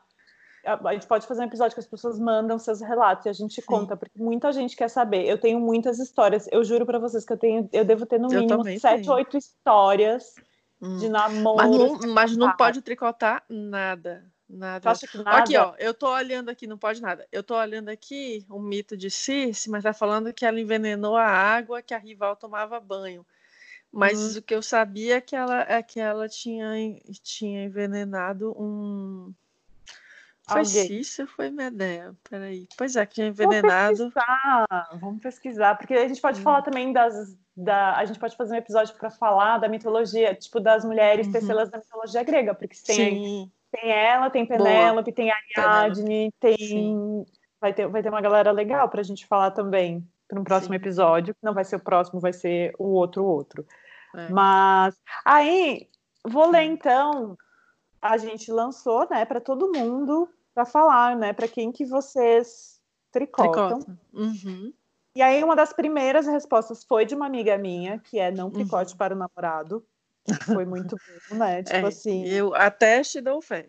[0.68, 3.60] a gente pode fazer um episódio que as pessoas mandam seus relatos e a gente
[3.60, 3.66] Sim.
[3.66, 5.24] conta, porque muita gente quer saber.
[5.26, 6.48] Eu tenho muitas histórias.
[6.52, 10.34] Eu juro para vocês que eu tenho, eu devo ter no mínimo sete, oito histórias
[10.80, 10.98] hum.
[10.98, 11.56] de namoro.
[11.56, 14.24] Mas não, mas não pode tricotar nada.
[14.48, 14.92] Nada.
[15.14, 15.38] nada.
[15.38, 17.26] Aqui, ó, eu tô olhando aqui, não pode nada.
[17.30, 21.26] Eu tô olhando aqui um mito de Circe, mas tá falando que ela envenenou a
[21.26, 23.26] água que a rival tomava banho.
[23.92, 24.38] Mas hum.
[24.38, 26.72] o que eu sabia é que ela, é que ela tinha,
[27.22, 29.34] tinha envenenado um,
[30.48, 31.02] foi Alguém.
[31.36, 32.14] Foi Medea?
[32.28, 32.66] Peraí.
[32.76, 33.96] Pois é, que tinha envenenado.
[33.96, 36.42] Vamos pesquisar, vamos pesquisar, porque a gente pode hum.
[36.42, 37.36] falar também das.
[37.56, 41.32] Da, a gente pode fazer um episódio para falar da mitologia, tipo, das mulheres uhum.
[41.32, 47.26] tecelas da mitologia grega, porque tem, tem ela, tem Penélope, tem Ariadne, tem.
[47.60, 50.74] Vai ter, vai ter uma galera legal para a gente falar também para um próximo
[50.74, 50.76] Sim.
[50.76, 51.34] episódio.
[51.42, 53.66] Não vai ser o próximo, vai ser o outro outro.
[54.14, 54.28] É.
[54.28, 55.88] Mas aí,
[56.24, 57.36] vou ler então.
[58.00, 60.28] A gente lançou, né, para todo mundo
[60.58, 62.80] para falar, né, para quem que vocês
[63.12, 63.78] tricotam.
[63.78, 63.98] Tricota.
[64.12, 64.72] Uhum.
[65.14, 68.92] E aí uma das primeiras respostas foi de uma amiga minha, que é não tricote
[68.92, 68.98] uhum.
[68.98, 69.86] para o namorado.
[70.46, 70.96] Foi muito
[71.30, 71.62] bom, né?
[71.62, 72.24] Tipo é, assim.
[72.24, 73.68] Eu até te dou fé.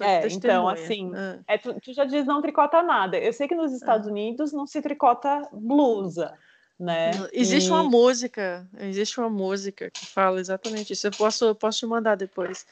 [0.00, 1.38] É, então, assim, ah.
[1.46, 3.16] é, tu, tu, já diz não tricota nada.
[3.16, 4.10] Eu sei que nos Estados ah.
[4.10, 6.36] Unidos não se tricota blusa,
[6.78, 7.12] né?
[7.32, 7.72] Existe e...
[7.72, 11.06] uma música, existe uma música que fala exatamente isso.
[11.06, 12.66] Eu posso, eu posso te mandar depois.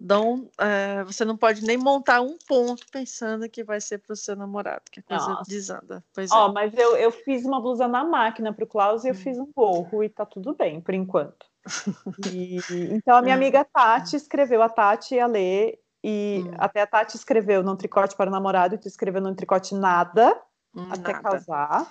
[0.00, 4.16] Então, é, você não pode nem montar um ponto pensando que vai ser para o
[4.16, 5.48] seu namorado, que a coisa Nossa.
[5.48, 6.04] desanda.
[6.12, 6.52] Pois Ó, é.
[6.52, 9.18] mas eu, eu fiz uma blusa na máquina para o Klaus e eu hum.
[9.18, 11.46] fiz um gorro e tá tudo bem, por enquanto.
[12.32, 12.58] E,
[12.90, 13.38] então, a minha hum.
[13.38, 16.54] amiga Tati escreveu, a Tati ia ler, e hum.
[16.58, 20.38] até a Tati escreveu não tricote para o namorado, e tu escreveu não tricote nada,
[20.74, 21.22] hum, até nada.
[21.22, 21.90] casar.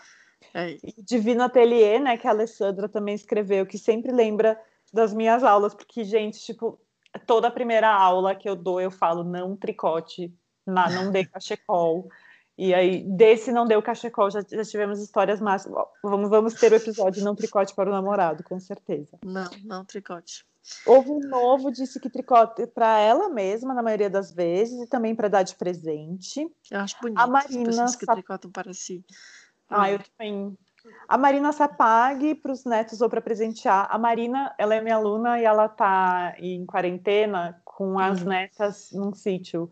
[0.53, 0.77] É.
[0.83, 4.59] E Divino Atelier, né, que a Alessandra também escreveu, que sempre lembra
[4.93, 6.79] das minhas aulas, porque, gente, tipo,
[7.19, 10.33] toda a primeira aula que eu dou, eu falo não tricote,
[10.65, 12.09] não dê cachecol.
[12.55, 15.67] E aí, desse não deu cachecol, já, já tivemos histórias mais.
[16.03, 19.17] Vamos, vamos ter o episódio não tricote para o namorado, com certeza.
[19.25, 20.45] Não, não tricote.
[20.85, 25.15] Houve um novo, disse que tricote para ela mesma, na maioria das vezes, e também
[25.15, 26.47] para dar de presente.
[26.71, 29.03] Eu acho bonito a Marina as que tricotam para si.
[29.69, 30.57] Ah, eu também
[31.07, 33.87] a Marina Sapag para os netos ou para presentear.
[33.89, 38.29] A Marina, ela é minha aluna e ela está em quarentena com as uhum.
[38.29, 39.71] netas num sítio.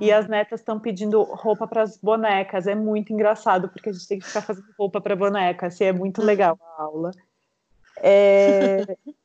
[0.00, 2.66] E as netas estão pedindo roupa para as bonecas.
[2.66, 5.66] É muito engraçado, porque a gente tem que ficar fazendo roupa para boneca.
[5.66, 7.10] Assim, é muito legal a aula.
[7.98, 8.86] É...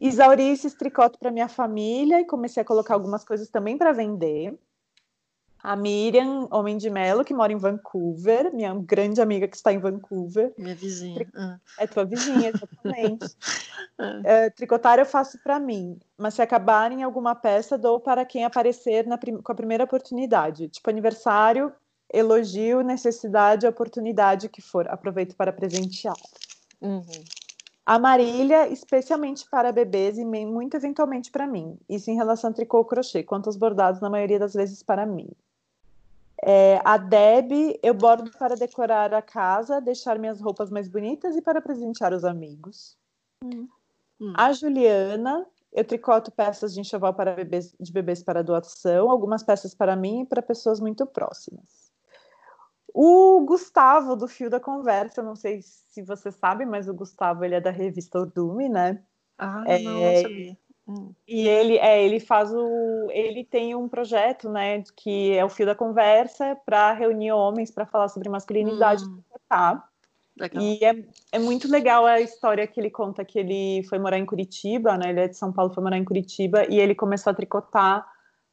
[0.00, 4.58] Exauri esse tricoto para minha família e comecei a colocar algumas coisas também para vender.
[5.62, 9.78] A Miriam Homem de Melo, que mora em Vancouver, minha grande amiga que está em
[9.78, 10.52] Vancouver.
[10.56, 11.26] Minha vizinha.
[11.34, 11.58] Ah.
[11.78, 13.36] É tua vizinha, exatamente.
[14.24, 19.06] é, tricotar eu faço para mim, mas se acabarem alguma peça, dou para quem aparecer
[19.06, 20.68] na com a primeira oportunidade.
[20.68, 21.72] Tipo aniversário,
[22.12, 24.88] elogio, necessidade, oportunidade que for.
[24.88, 26.16] Aproveito para presentear.
[26.80, 27.02] Uhum.
[27.84, 31.76] A Marília, especialmente para bebês e muito eventualmente para mim.
[31.88, 35.04] Isso em relação a tricô ou crochê, quanto aos bordados, na maioria das vezes para
[35.04, 35.28] mim.
[36.42, 41.42] É, a Deb, eu bordo para decorar a casa, deixar minhas roupas mais bonitas e
[41.42, 42.96] para presentear os amigos.
[43.44, 43.68] Hum.
[44.20, 44.32] Hum.
[44.36, 49.74] A Juliana, eu tricoto peças de enxoval para bebês, de bebês para doação, algumas peças
[49.74, 51.90] para mim e para pessoas muito próximas.
[52.92, 57.54] O Gustavo, do Fio da Conversa, não sei se você sabe, mas o Gustavo ele
[57.54, 59.02] é da revista Urdume, né?
[59.38, 60.58] Ah, é, não sabia.
[60.90, 61.12] Hum.
[61.26, 65.64] E ele, é, ele faz o, ele tem um projeto, né, que é o fio
[65.64, 69.22] da conversa para reunir homens para falar sobre masculinidade, hum.
[69.48, 69.86] tá?
[70.36, 70.62] Legal.
[70.62, 74.26] E é, é muito legal a história que ele conta que ele foi morar em
[74.26, 75.10] Curitiba, né?
[75.10, 78.06] Ele é de São Paulo, foi morar em Curitiba e ele começou a tricotar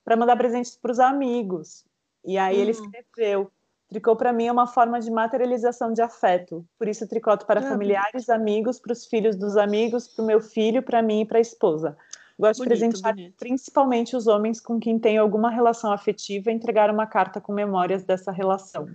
[0.04, 1.86] para mandar presentes para os amigos.
[2.26, 2.62] E aí hum.
[2.62, 3.52] ele escreveu
[3.90, 6.66] Tricô para mim é uma forma de materialização de afeto.
[6.78, 10.42] Por isso tricoto para é, familiares, amigos, para os filhos dos amigos, para o meu
[10.42, 11.98] filho, para mim e para a esposa.
[12.40, 13.36] Gosto bonito, de presentear bonito.
[13.38, 18.04] principalmente os homens com quem tenho alguma relação afetiva e entregar uma carta com memórias
[18.04, 18.88] dessa relação.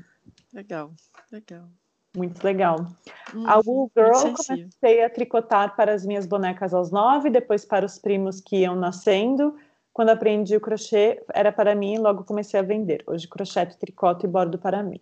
[0.52, 0.92] Legal,
[1.30, 1.68] legal.
[2.14, 2.86] Muito legal.
[3.34, 7.86] Hum, a Wool Girl comecei a tricotar para as minhas bonecas aos nove, depois para
[7.86, 9.56] os primos que iam nascendo.
[9.92, 13.02] Quando aprendi o crochê, era para mim e logo comecei a vender.
[13.06, 15.00] Hoje crocheto, tricoto e bordo para mim.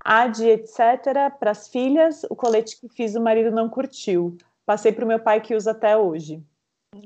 [0.00, 1.32] Ad, etc.
[1.38, 4.36] Para as filhas, o colete que fiz o marido não curtiu.
[4.64, 6.42] Passei para o meu pai que usa até hoje.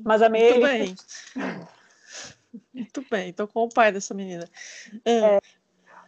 [0.04, 0.94] Mas amei Muito bem.
[2.74, 4.48] Muito bem, estou com o pai dessa menina.
[5.04, 5.40] É,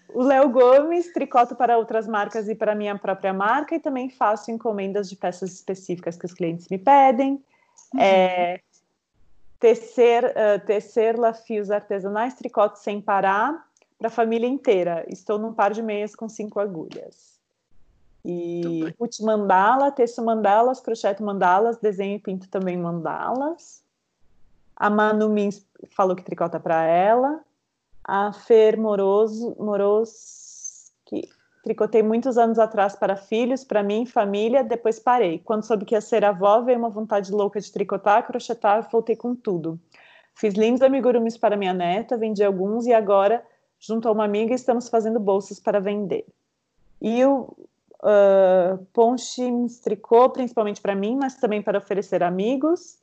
[0.09, 4.51] o Léo Gomes, tricoto para outras marcas e para minha própria marca, e também faço
[4.51, 7.43] encomendas de peças específicas que os clientes me pedem.
[7.93, 8.01] Uhum.
[8.01, 8.61] É,
[9.59, 13.67] tecer, uh, tecer lafios artesanais, tricoto sem parar,
[13.99, 15.05] para a família inteira.
[15.09, 17.34] Estou num par de meias com cinco agulhas.
[18.25, 23.85] E put mandala, teço mandalas, crocheto mandalas, desenho e pinto também mandalas.
[24.75, 25.51] A Manu me
[25.91, 27.41] falou que tricota para ela.
[28.03, 31.29] A Fer Moroso, Moros, que
[31.63, 35.39] tricotei muitos anos atrás para filhos, para mim, família, depois parei.
[35.39, 39.35] Quando soube que ia ser avó, veio uma vontade louca de tricotar, crochetar, voltei com
[39.35, 39.79] tudo.
[40.35, 43.45] Fiz lindos amigurumis para minha neta, vendi alguns e agora,
[43.79, 46.27] junto a uma amiga, estamos fazendo bolsas para vender.
[47.01, 47.57] E o
[48.05, 52.99] uh, Ponchims Tricô, principalmente para mim, mas também para oferecer amigos.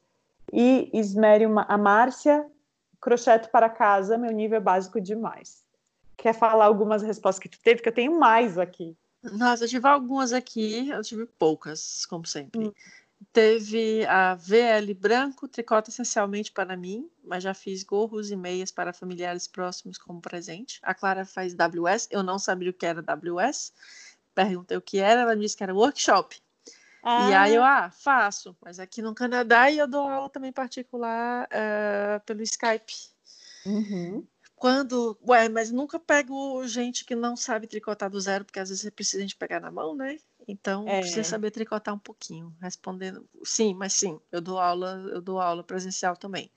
[0.54, 2.46] E Esmério a Márcia,
[3.00, 5.64] crocheto para casa, meu nível é básico demais.
[6.18, 7.82] Quer falar algumas respostas que tu teve?
[7.82, 8.96] Que eu tenho mais aqui.
[9.24, 12.68] Nossa, eu tive algumas aqui, eu tive poucas, como sempre.
[12.68, 12.74] Hum.
[13.32, 18.92] Teve a VL Branco, tricota essencialmente para mim, mas já fiz gorros e meias para
[18.92, 20.80] familiares próximos como presente.
[20.82, 23.72] A Clara faz WS, eu não sabia o que era WS
[24.34, 26.42] perguntei o que era, ela disse que era workshop.
[27.04, 27.30] Ah.
[27.30, 31.48] E aí eu, ah, faço, mas aqui no Canadá e eu dou aula também particular
[31.48, 32.94] uh, pelo Skype.
[33.66, 34.26] Uhum.
[34.56, 38.84] Quando, ué, mas nunca pego gente que não sabe tricotar do zero, porque às vezes
[38.84, 40.20] você precisa de pegar na mão, né?
[40.48, 41.00] Então é.
[41.00, 45.64] precisa saber tricotar um pouquinho, respondendo, sim, mas sim, eu dou aula, eu dou aula
[45.64, 46.52] presencial também.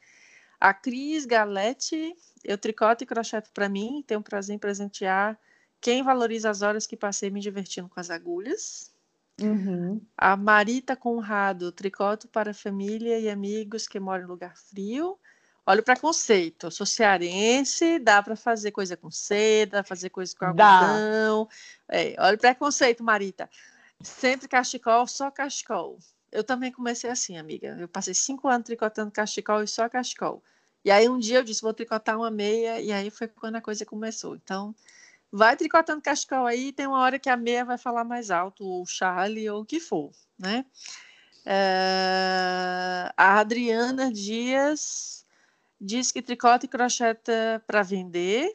[0.60, 5.38] A Cris Galete, eu tricoto e crocheto para mim, tenho prazer em presentear
[5.84, 8.90] quem valoriza as horas que passei me divertindo com as agulhas.
[9.38, 10.00] Uhum.
[10.16, 15.18] A Marita Conrado, tricoto para família e amigos que moram em lugar frio.
[15.66, 16.68] Olha o preconceito.
[16.68, 21.46] Eu sou cearense, dá para fazer coisa com seda, fazer coisa com algodão.
[21.86, 23.50] É, olha o preconceito, Marita.
[24.00, 25.98] Sempre cachecol, só cachecol.
[26.32, 27.76] Eu também comecei assim, amiga.
[27.78, 30.42] Eu passei cinco anos tricotando cachecol e só cachecol.
[30.82, 33.60] E aí um dia eu disse, vou tricotar uma meia, e aí foi quando a
[33.60, 34.34] coisa começou.
[34.34, 34.74] Então,
[35.36, 38.82] vai tricotando cachecol aí, tem uma hora que a meia vai falar mais alto, ou
[38.82, 40.64] o Charlie, ou o que for, né?
[41.44, 43.12] É...
[43.16, 45.26] A Adriana Dias
[45.80, 48.54] diz que tricota e crocheta para vender.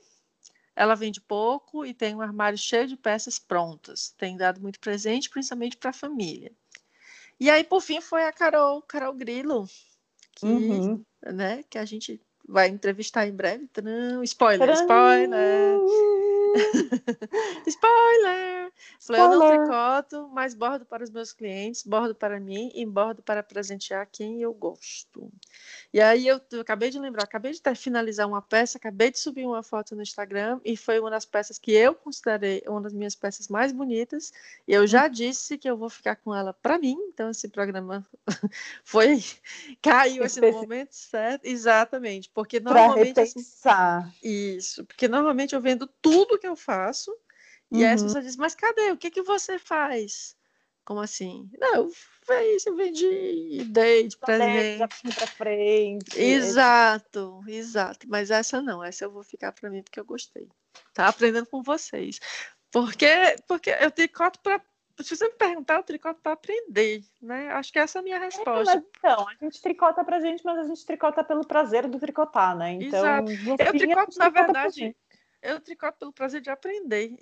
[0.73, 4.15] Ela vende pouco e tem um armário cheio de peças prontas.
[4.17, 6.53] Tem dado muito presente, principalmente para a família.
[7.37, 9.67] E aí, por fim, foi a Carol, Carol Grilo,
[10.31, 11.03] que, uhum.
[11.25, 13.67] né, que a gente vai entrevistar em breve.
[13.67, 15.77] Tadam, spoiler, spoiler.
[17.67, 18.58] Spoiler!
[18.99, 23.21] Falei, eu não tricoto, mas bordo para os meus clientes, bordo para mim e bordo
[23.21, 25.31] para presentear quem eu gosto.
[25.93, 29.45] E aí eu, eu acabei de lembrar, acabei de finalizar uma peça, acabei de subir
[29.45, 33.15] uma foto no Instagram e foi uma das peças que eu considerei uma das minhas
[33.15, 34.31] peças mais bonitas.
[34.67, 38.05] E eu já disse que eu vou ficar com ela para mim, então esse programa
[38.83, 39.23] foi
[39.81, 44.07] caiu esse no momento certo, exatamente, porque normalmente pra repensar.
[44.07, 47.15] Assim, isso, porque normalmente eu vendo tudo que eu faço
[47.71, 47.87] e uhum.
[47.87, 48.91] aí as pessoas dizem, mas cadê?
[48.91, 50.35] O que que você faz?
[50.83, 51.47] Como assim?
[51.59, 51.91] Não, eu
[52.25, 54.87] fiz, eu vendi, dei de presente.
[55.15, 56.19] para frente.
[56.19, 58.07] Exato, exato.
[58.09, 60.49] Mas essa não, essa eu vou ficar para mim porque eu gostei.
[60.93, 62.19] Tá aprendendo com vocês.
[62.71, 63.07] Porque,
[63.47, 64.61] porque eu tricoto para
[65.03, 67.49] se você me perguntar, eu tricoto para aprender, né?
[67.51, 68.73] Acho que essa é a minha resposta.
[68.73, 72.57] É, então, a gente tricota pra gente, mas a gente tricota pelo prazer do tricotar,
[72.57, 72.73] né?
[72.73, 73.31] Então, Exato.
[73.59, 74.95] Eu tricoto, na verdade,
[75.41, 77.15] eu tricoto pelo prazer de aprender.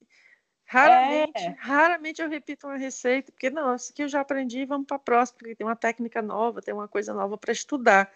[0.70, 1.56] Raramente, é.
[1.60, 5.00] raramente eu repito uma receita, porque não, isso aqui eu já aprendi, vamos para a
[5.00, 8.12] próxima, porque tem uma técnica nova, tem uma coisa nova para estudar.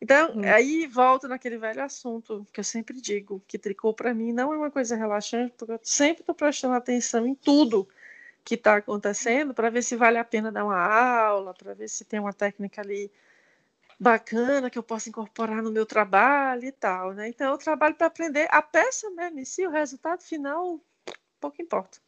[0.00, 0.42] Então, hum.
[0.44, 4.56] aí volto naquele velho assunto que eu sempre digo, que tricô para mim não é
[4.56, 7.88] uma coisa relaxante, porque eu sempre estou prestando atenção em tudo
[8.44, 12.04] que está acontecendo para ver se vale a pena dar uma aula, para ver se
[12.04, 13.12] tem uma técnica ali
[13.98, 17.28] bacana que eu possa incorporar no meu trabalho e tal, né?
[17.28, 20.80] Então, eu trabalho para aprender a peça mesmo, e se o resultado final
[21.42, 21.98] pouco importa.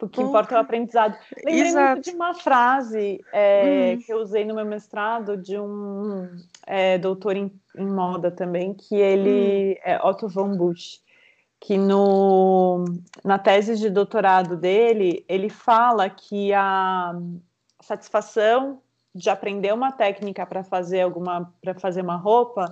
[0.00, 1.14] O que importa é o aprendizado.
[1.44, 1.92] Lembrei Exato.
[1.92, 4.02] muito de uma frase é, hum.
[4.02, 6.30] que eu usei no meu mestrado de um
[6.66, 9.80] é, doutor em, em, moda também, que ele hum.
[9.84, 11.02] é Otto von Busch,
[11.60, 12.86] que no,
[13.22, 17.14] na tese de doutorado dele, ele fala que a
[17.80, 18.80] satisfação
[19.14, 22.70] de aprender uma técnica para fazer alguma para fazer uma roupa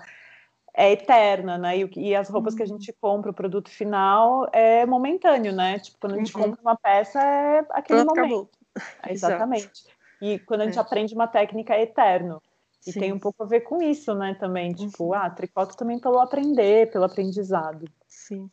[0.74, 1.78] é eterna, né?
[1.78, 2.56] E, e, as roupas uhum.
[2.56, 2.78] que a uhum.
[2.78, 5.78] gente compra, o produto final, é momentâneo, né?
[5.78, 6.44] Tipo, quando a gente uhum.
[6.44, 8.50] compra uma peça, é aquele Pronto, momento.
[9.06, 9.84] É, exatamente.
[10.22, 10.80] E quando a gente é.
[10.80, 12.40] aprende uma técnica, é eterno.
[12.86, 13.00] E Sim.
[13.00, 14.34] tem um pouco a ver com isso, né?
[14.40, 15.12] Também, tipo, uhum.
[15.12, 17.84] ah, tricoto também pelo aprender, pelo aprendizado.
[18.08, 18.50] Sim.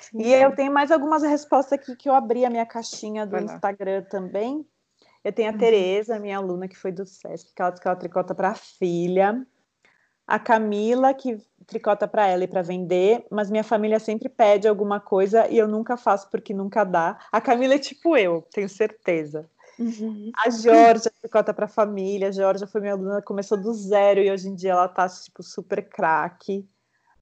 [0.00, 0.22] Sim.
[0.22, 4.02] E eu tenho mais algumas respostas aqui que eu abri a minha caixinha do Instagram
[4.04, 4.66] também.
[5.22, 5.58] Eu tenho a uhum.
[5.58, 9.46] Tereza, minha aluna que foi do SESC, que ela, que ela tricota para a filha
[10.30, 15.00] a Camila, que tricota para ela e para vender, mas minha família sempre pede alguma
[15.00, 17.18] coisa e eu nunca faço porque nunca dá.
[17.32, 19.50] A Camila é tipo eu, tenho certeza.
[19.76, 20.30] Uhum.
[20.36, 22.28] A Georgia tricota para a família.
[22.28, 25.42] A Georgia foi minha aluna, começou do zero e hoje em dia ela tá tipo
[25.42, 26.64] super craque.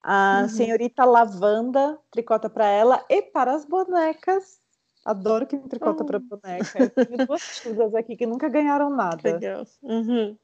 [0.03, 0.49] A uhum.
[0.51, 4.61] senhorita Lavanda tricota para ela e para as bonecas.
[5.03, 6.07] Adoro quem tricota uhum.
[6.07, 6.79] para boneca.
[6.79, 9.33] Eu tenho duas tias aqui que nunca ganharam nada.
[9.33, 9.65] Legal.
[9.83, 10.37] Uhum.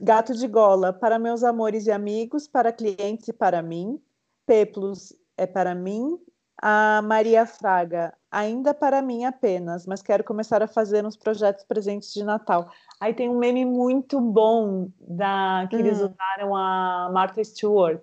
[0.00, 4.00] Gato de gola, para meus amores e amigos, para clientes e para mim.
[4.46, 6.18] Peplos é para mim.
[6.60, 12.12] A Maria Fraga, ainda para mim apenas, mas quero começar a fazer uns projetos presentes
[12.12, 12.68] de Natal.
[13.00, 15.82] Aí tem um meme muito bom da que uhum.
[15.82, 16.06] eles hum.
[16.06, 18.02] usaram a Martha Stewart.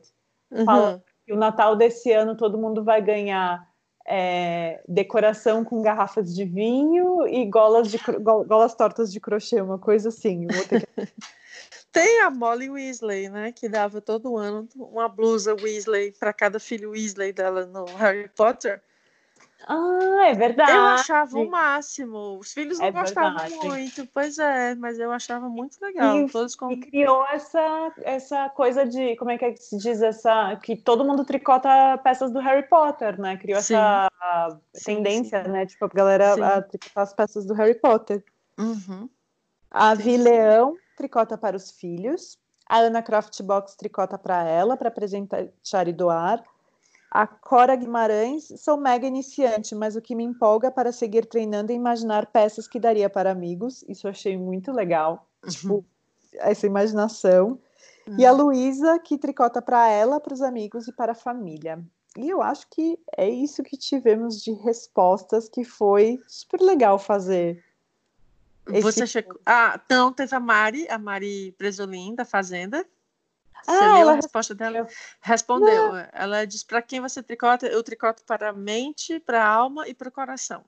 [0.51, 1.01] Uhum.
[1.25, 3.67] que o Natal desse ano todo mundo vai ganhar
[4.07, 10.09] é, decoração com garrafas de vinho e golas, de, golas tortas de crochê, uma coisa
[10.09, 10.47] assim.
[10.47, 10.87] Vou ter que...
[11.95, 13.53] Tem a Molly Weasley, né?
[13.53, 18.81] Que dava todo ano uma blusa Weasley para cada filho Weasley dela no Harry Potter.
[19.65, 20.73] Ah, é verdade.
[20.73, 22.37] Eu achava o máximo.
[22.37, 23.65] Os filhos não é gostavam verdade.
[23.65, 26.17] muito, pois é, mas eu achava muito legal.
[26.17, 26.69] E, Todos com...
[26.69, 30.75] e criou essa, essa coisa de, como é que, é que se diz, essa que
[30.75, 33.37] todo mundo tricota peças do Harry Potter, né?
[33.37, 33.73] Criou sim.
[33.73, 34.09] essa
[34.73, 35.49] sim, tendência, sim.
[35.49, 35.65] né?
[35.65, 38.21] Tipo, a galera a tricotar as peças do Harry Potter.
[38.57, 39.09] Uhum.
[39.71, 42.37] A Vi Leão tricota para os filhos.
[42.67, 46.43] A Ana Croft Box tricota para ela, para apresentar e doar.
[47.11, 51.75] A Cora Guimarães, sou mega iniciante, mas o que me empolga para seguir treinando é
[51.75, 53.85] imaginar peças que daria para amigos.
[53.87, 55.27] Isso eu achei muito legal.
[55.43, 55.49] Uhum.
[55.49, 55.85] Tipo,
[56.33, 57.59] essa imaginação.
[58.07, 58.19] Uhum.
[58.19, 61.81] E a Luísa, que tricota para ela, para os amigos e para a família.
[62.17, 67.63] E eu acho que é isso que tivemos de respostas, que foi super legal fazer
[68.81, 69.39] você chegou.
[69.45, 72.85] Ah, então teve a Mari, a Mari Presolim, da Fazenda.
[73.63, 74.11] Você ah, leu ela...
[74.13, 74.87] a resposta dela?
[75.21, 75.93] Respondeu.
[75.93, 76.07] Não.
[76.13, 77.65] Ela diz: para quem você tricota?
[77.67, 80.63] Eu tricoto para a mente, para a alma e para o coração.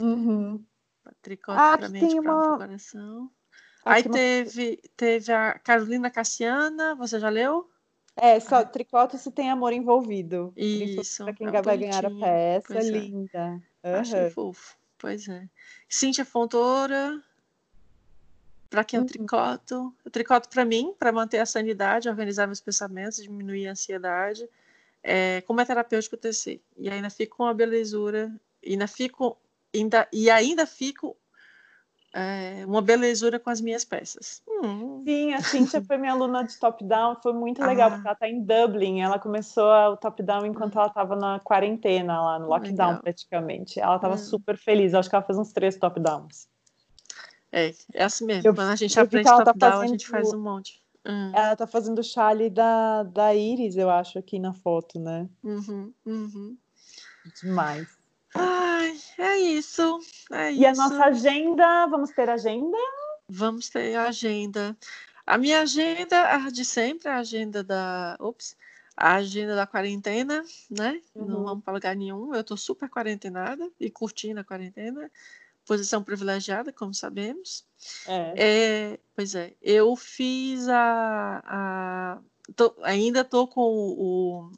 [0.00, 0.62] Uhum.
[1.22, 2.54] Tricoto ah, para a mente, para uma...
[2.54, 3.30] o coração.
[3.84, 4.90] Ah, Aí teve, uma...
[4.96, 7.70] teve a Carolina Cassiana, você já leu?
[8.16, 10.52] É, só tricota se tem amor envolvido.
[10.56, 11.22] Isso.
[11.24, 12.82] Para quem é vai ganhar a peça, é.
[12.82, 13.62] linda.
[13.84, 13.94] Uhum.
[13.94, 14.76] Achei fofo.
[14.98, 15.48] Pois é.
[15.88, 17.22] Cíntia Fontoura.
[18.68, 19.94] Para quem eu tricoto?
[20.04, 24.48] Eu tricoto para mim, para manter a sanidade, organizar meus pensamentos, diminuir a ansiedade.
[25.02, 26.60] É, como é terapêutico tecer.
[26.76, 28.34] E ainda fico com uma belezura,
[28.64, 29.38] ainda fico,
[29.72, 31.16] ainda, e ainda fico
[32.14, 34.42] é, uma belezura com as minhas peças.
[34.48, 35.02] Hum.
[35.06, 37.90] Sim, a Cintia foi minha aluna de top-down, foi muito legal, ah.
[37.92, 42.38] porque ela está em Dublin, ela começou o top-down enquanto ela estava na quarentena, lá
[42.38, 43.02] no lockdown legal.
[43.02, 43.78] praticamente.
[43.78, 44.18] Ela estava hum.
[44.18, 46.48] super feliz, acho que ela fez uns três top-downs.
[47.52, 49.82] É, é assim mesmo, eu, quando a gente aprende top-down, tá fazendo...
[49.82, 50.82] a gente faz um monte.
[51.06, 51.32] Hum.
[51.34, 55.28] Ela tá fazendo o chale da, da Iris, eu acho, aqui na foto, né?
[55.44, 56.56] Uhum, uhum.
[57.42, 57.95] Demais.
[58.38, 60.00] Ai, é isso.
[60.30, 60.80] É e isso.
[60.80, 62.76] a nossa agenda, vamos ter agenda?
[63.28, 64.76] Vamos ter agenda.
[65.26, 68.16] A minha agenda, a de sempre, a agenda da.
[68.20, 68.56] Ops,
[68.96, 71.00] a agenda da quarentena, né?
[71.14, 71.26] Uhum.
[71.26, 72.34] Não vamos para lugar nenhum.
[72.34, 75.10] Eu estou super quarentenada e curtindo a quarentena.
[75.66, 77.66] Posição privilegiada, como sabemos.
[78.06, 78.34] É.
[78.36, 79.54] é pois é.
[79.60, 81.42] Eu fiz a.
[81.44, 82.18] a
[82.54, 84.52] tô, ainda estou com o,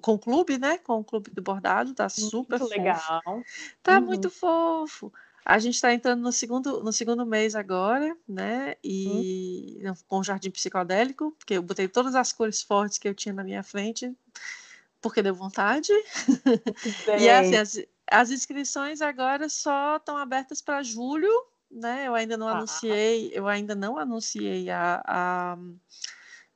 [0.00, 0.78] com o clube, né?
[0.78, 2.70] Com o clube do bordado, tá super muito fofo.
[2.70, 3.22] legal.
[3.82, 4.06] Tá uhum.
[4.06, 5.12] muito fofo.
[5.44, 8.76] A gente está entrando no segundo, no segundo mês agora, né?
[8.82, 9.94] E uhum.
[10.08, 13.44] com o jardim psicodélico, porque eu botei todas as cores fortes que eu tinha na
[13.44, 14.16] minha frente,
[15.02, 15.92] porque deu vontade.
[17.20, 17.78] e assim, as,
[18.10, 21.30] as inscrições agora só estão abertas para julho,
[21.70, 22.08] né?
[22.08, 22.52] Eu ainda não ah.
[22.52, 25.58] anunciei, eu ainda não anunciei a, a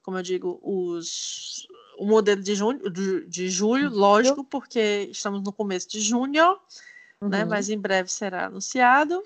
[0.09, 1.69] como eu digo, os
[1.99, 6.43] o modelo de, junho, de, de julho, lógico, porque estamos no começo de junho, né,
[7.21, 7.29] uhum.
[7.29, 7.45] né?
[7.45, 9.23] Mas em breve será anunciado.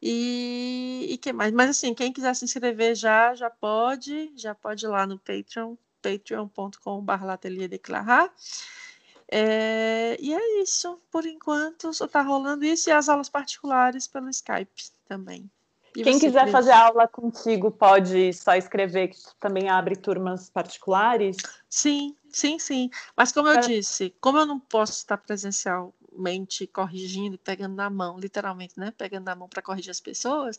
[0.00, 1.52] E, e que mais?
[1.52, 5.76] Mas assim, quem quiser se inscrever já, já pode, já pode ir lá no Patreon,
[6.02, 8.32] patreon.com.br declarar.
[9.26, 14.28] É, e é isso, por enquanto, só está rolando isso e as aulas particulares pelo
[14.28, 15.50] Skype também.
[15.96, 21.36] E Quem quiser fazer aula contigo pode só escrever que também abre turmas particulares?
[21.70, 22.90] Sim, sim, sim.
[23.16, 23.60] Mas como eu é.
[23.60, 28.92] disse, como eu não posso estar presencialmente corrigindo, pegando na mão, literalmente, né?
[28.96, 30.58] Pegando na mão para corrigir as pessoas,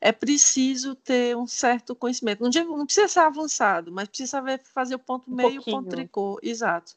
[0.00, 2.44] é preciso ter um certo conhecimento.
[2.44, 5.88] Não, não precisa ser avançado, mas precisa saber fazer o ponto um meio, o ponto
[5.88, 6.38] tricô.
[6.40, 6.94] Exato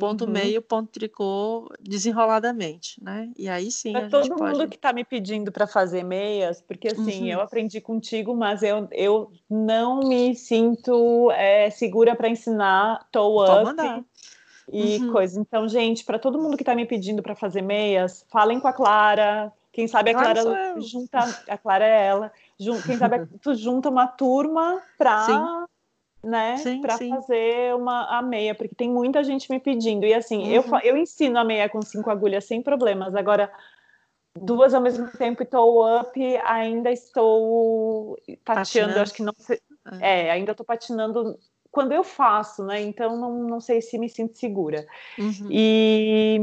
[0.00, 0.30] ponto uhum.
[0.30, 3.30] meio, ponto tricô, desenroladamente, né?
[3.38, 3.92] E aí sim.
[3.92, 4.68] Para todo mundo pode...
[4.68, 7.28] que está me pedindo para fazer meias, porque assim, uhum.
[7.28, 14.04] eu aprendi contigo, mas eu, eu não me sinto é, segura para ensinar toe up
[14.72, 15.12] e uhum.
[15.12, 15.40] coisa.
[15.40, 18.72] Então, gente, para todo mundo que está me pedindo para fazer meias, falem com a
[18.72, 19.52] Clara.
[19.72, 22.32] Quem sabe a Clara junta, a Clara é ela.
[22.86, 25.59] Quem sabe tu junta uma turma para
[26.22, 30.04] né, para fazer uma a meia, porque tem muita gente me pedindo.
[30.04, 30.50] E assim, uhum.
[30.50, 33.14] eu, eu ensino a meia com cinco agulhas sem problemas.
[33.14, 33.50] Agora,
[34.38, 39.60] duas ao mesmo tempo e tô up, ainda estou tateando, acho que não sei.
[40.00, 41.38] É, é ainda estou patinando
[41.70, 42.80] quando eu faço, né?
[42.80, 44.86] Então não, não sei se me sinto segura.
[45.18, 45.48] Uhum.
[45.50, 46.38] E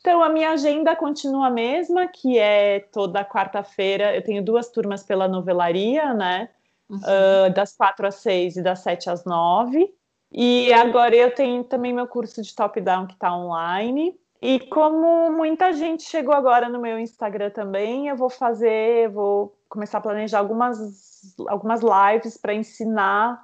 [0.00, 4.14] então a minha agenda continua a mesma, que é toda quarta-feira.
[4.14, 6.48] Eu tenho duas turmas pela novelaria, né?
[6.88, 6.98] Uhum.
[6.98, 9.92] uh, das quatro às seis e das sete às nove.
[10.32, 14.18] E agora eu tenho também meu curso de top-down que está online.
[14.42, 19.98] E como muita gente chegou agora no meu Instagram também, eu vou fazer, vou começar
[19.98, 23.42] a planejar algumas, algumas lives para ensinar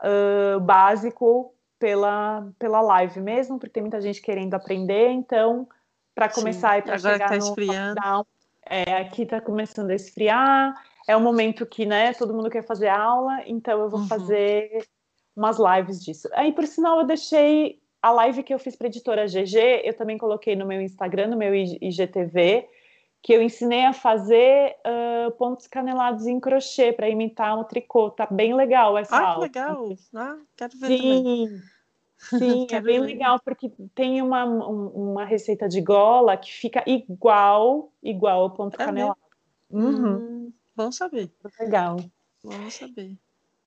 [0.00, 5.10] uh, básico pela, pela live mesmo, porque tem muita gente querendo aprender.
[5.10, 5.68] Então,
[6.14, 8.00] para começar e para chegar tá no esfriando.
[8.00, 8.26] Down,
[8.66, 10.74] é, aqui está começando a esfriar
[11.08, 14.08] é um momento que, né, todo mundo quer fazer aula, então eu vou uhum.
[14.08, 14.86] fazer
[15.36, 16.28] umas lives disso.
[16.32, 19.94] Aí, por sinal, eu deixei a live que eu fiz para a editora GG, eu
[19.94, 22.68] também coloquei no meu Instagram, no meu IGTV,
[23.22, 28.10] que eu ensinei a fazer uh, pontos canelados em crochê para imitar um tricô.
[28.10, 29.44] Tá bem legal essa ah, aula.
[29.44, 29.88] legal.
[30.14, 30.98] Ah, quero ver Sim.
[30.98, 31.62] também.
[32.16, 37.92] Sim, é bem legal porque tem uma, um, uma receita de gola que fica igual,
[38.02, 39.16] igual ao ponto é canelado.
[39.70, 40.16] Uhum.
[40.16, 40.41] Hum.
[40.74, 41.32] Vamos saber.
[41.58, 42.12] Legal.
[42.42, 43.18] Vamos saber.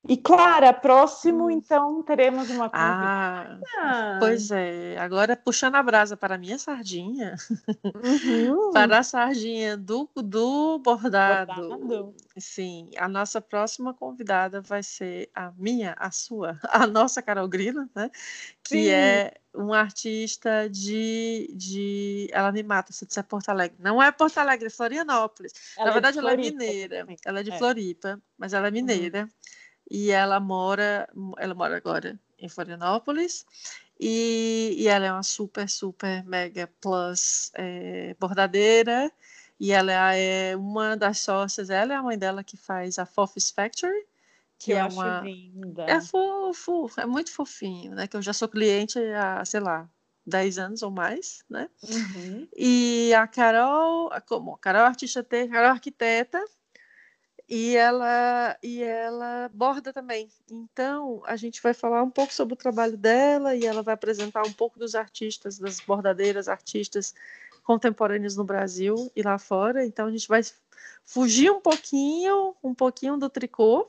[0.07, 1.51] E Clara, próximo, hum.
[1.51, 3.59] então, teremos uma convidada.
[3.77, 4.97] Ah, pois é.
[4.99, 7.35] Agora, puxando a brasa para a minha sardinha,
[7.83, 8.71] uhum.
[8.71, 11.69] para a sardinha do, do bordado.
[11.69, 12.15] bordado.
[12.37, 17.89] Sim, a nossa próxima convidada vai ser a minha, a sua, a nossa Carol Grina,
[17.95, 18.11] né?
[18.63, 18.89] Que Sim.
[18.89, 22.29] é uma artista de, de.
[22.31, 23.77] Ela me mata se disser Porto Alegre.
[23.79, 25.53] Não é Porto Alegre, é Florianópolis.
[25.75, 27.07] Ela Na verdade, é ela é mineira.
[27.25, 27.57] Ela é de é.
[27.57, 28.73] Floripa, mas ela é uhum.
[28.75, 29.21] mineira.
[29.21, 31.07] Uhum e ela mora,
[31.37, 33.45] ela mora agora em Florianópolis.
[33.99, 39.11] E, e ela é uma super, super mega plus é, bordadeira.
[39.59, 43.49] E ela é uma das sócias, ela é a mãe dela que faz a Fofis
[43.49, 44.01] Factory,
[44.59, 45.83] que, que é uma linda.
[45.83, 48.05] É fofo, é muito fofinho, né?
[48.05, 49.89] Que eu já sou cliente há, sei lá,
[50.25, 51.69] 10 anos ou mais, né?
[51.83, 52.47] Uhum.
[52.55, 56.43] E a Carol, como a Carol é artista, Carol é arquiteta,
[57.47, 60.27] e ela e ela borda também.
[60.49, 64.43] Então a gente vai falar um pouco sobre o trabalho dela e ela vai apresentar
[64.45, 67.13] um pouco dos artistas, das bordadeiras artistas
[67.63, 69.85] contemporâneos no Brasil e lá fora.
[69.85, 70.41] Então a gente vai
[71.03, 73.87] fugir um pouquinho, um pouquinho do tricô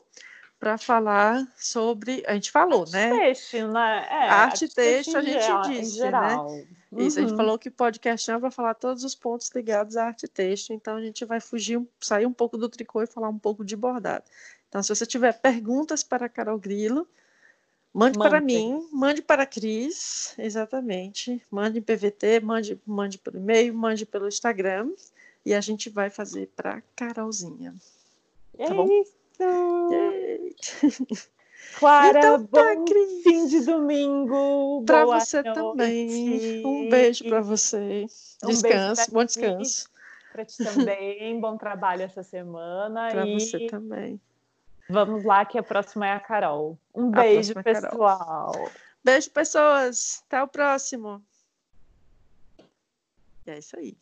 [0.58, 2.22] para falar sobre.
[2.26, 3.18] A gente falou, arte né?
[3.18, 4.06] Texto, né?
[4.10, 6.66] É, arte, arte texto, a gente geral, disse, né?
[6.96, 7.06] Uhum.
[7.06, 7.36] Isso, a gente uhum.
[7.36, 10.96] falou que o podcast é vai falar todos os pontos ligados à arte texto, então
[10.96, 14.24] a gente vai fugir, sair um pouco do tricô e falar um pouco de bordado.
[14.68, 17.06] Então, se você tiver perguntas para a Carol Grilo,
[17.92, 18.30] mande, mande.
[18.30, 21.42] para mim, mande para a Cris, exatamente.
[21.50, 24.90] Mande em PVT, mande, mande pelo e-mail, mande pelo Instagram,
[25.44, 27.74] e a gente vai fazer para Carolzinha.
[28.56, 28.88] Tá é bom?
[28.90, 29.16] isso!
[31.76, 33.22] Clara, então, tá, bom Cris.
[33.22, 34.82] fim de domingo.
[34.86, 35.54] Para você noite.
[35.54, 36.66] também.
[36.66, 38.06] Um beijo para você.
[38.42, 39.88] Um descanso, bom descanso.
[40.32, 43.10] Para ti também, bom trabalho essa semana.
[43.10, 43.34] Para e...
[43.38, 44.18] você também.
[44.88, 46.78] Vamos lá, que a próxima é a Carol.
[46.94, 48.52] Um a beijo, é pessoal.
[48.52, 48.70] Carol.
[49.04, 50.22] Beijo, pessoas.
[50.26, 51.22] Até o próximo.
[53.46, 53.96] E é isso aí.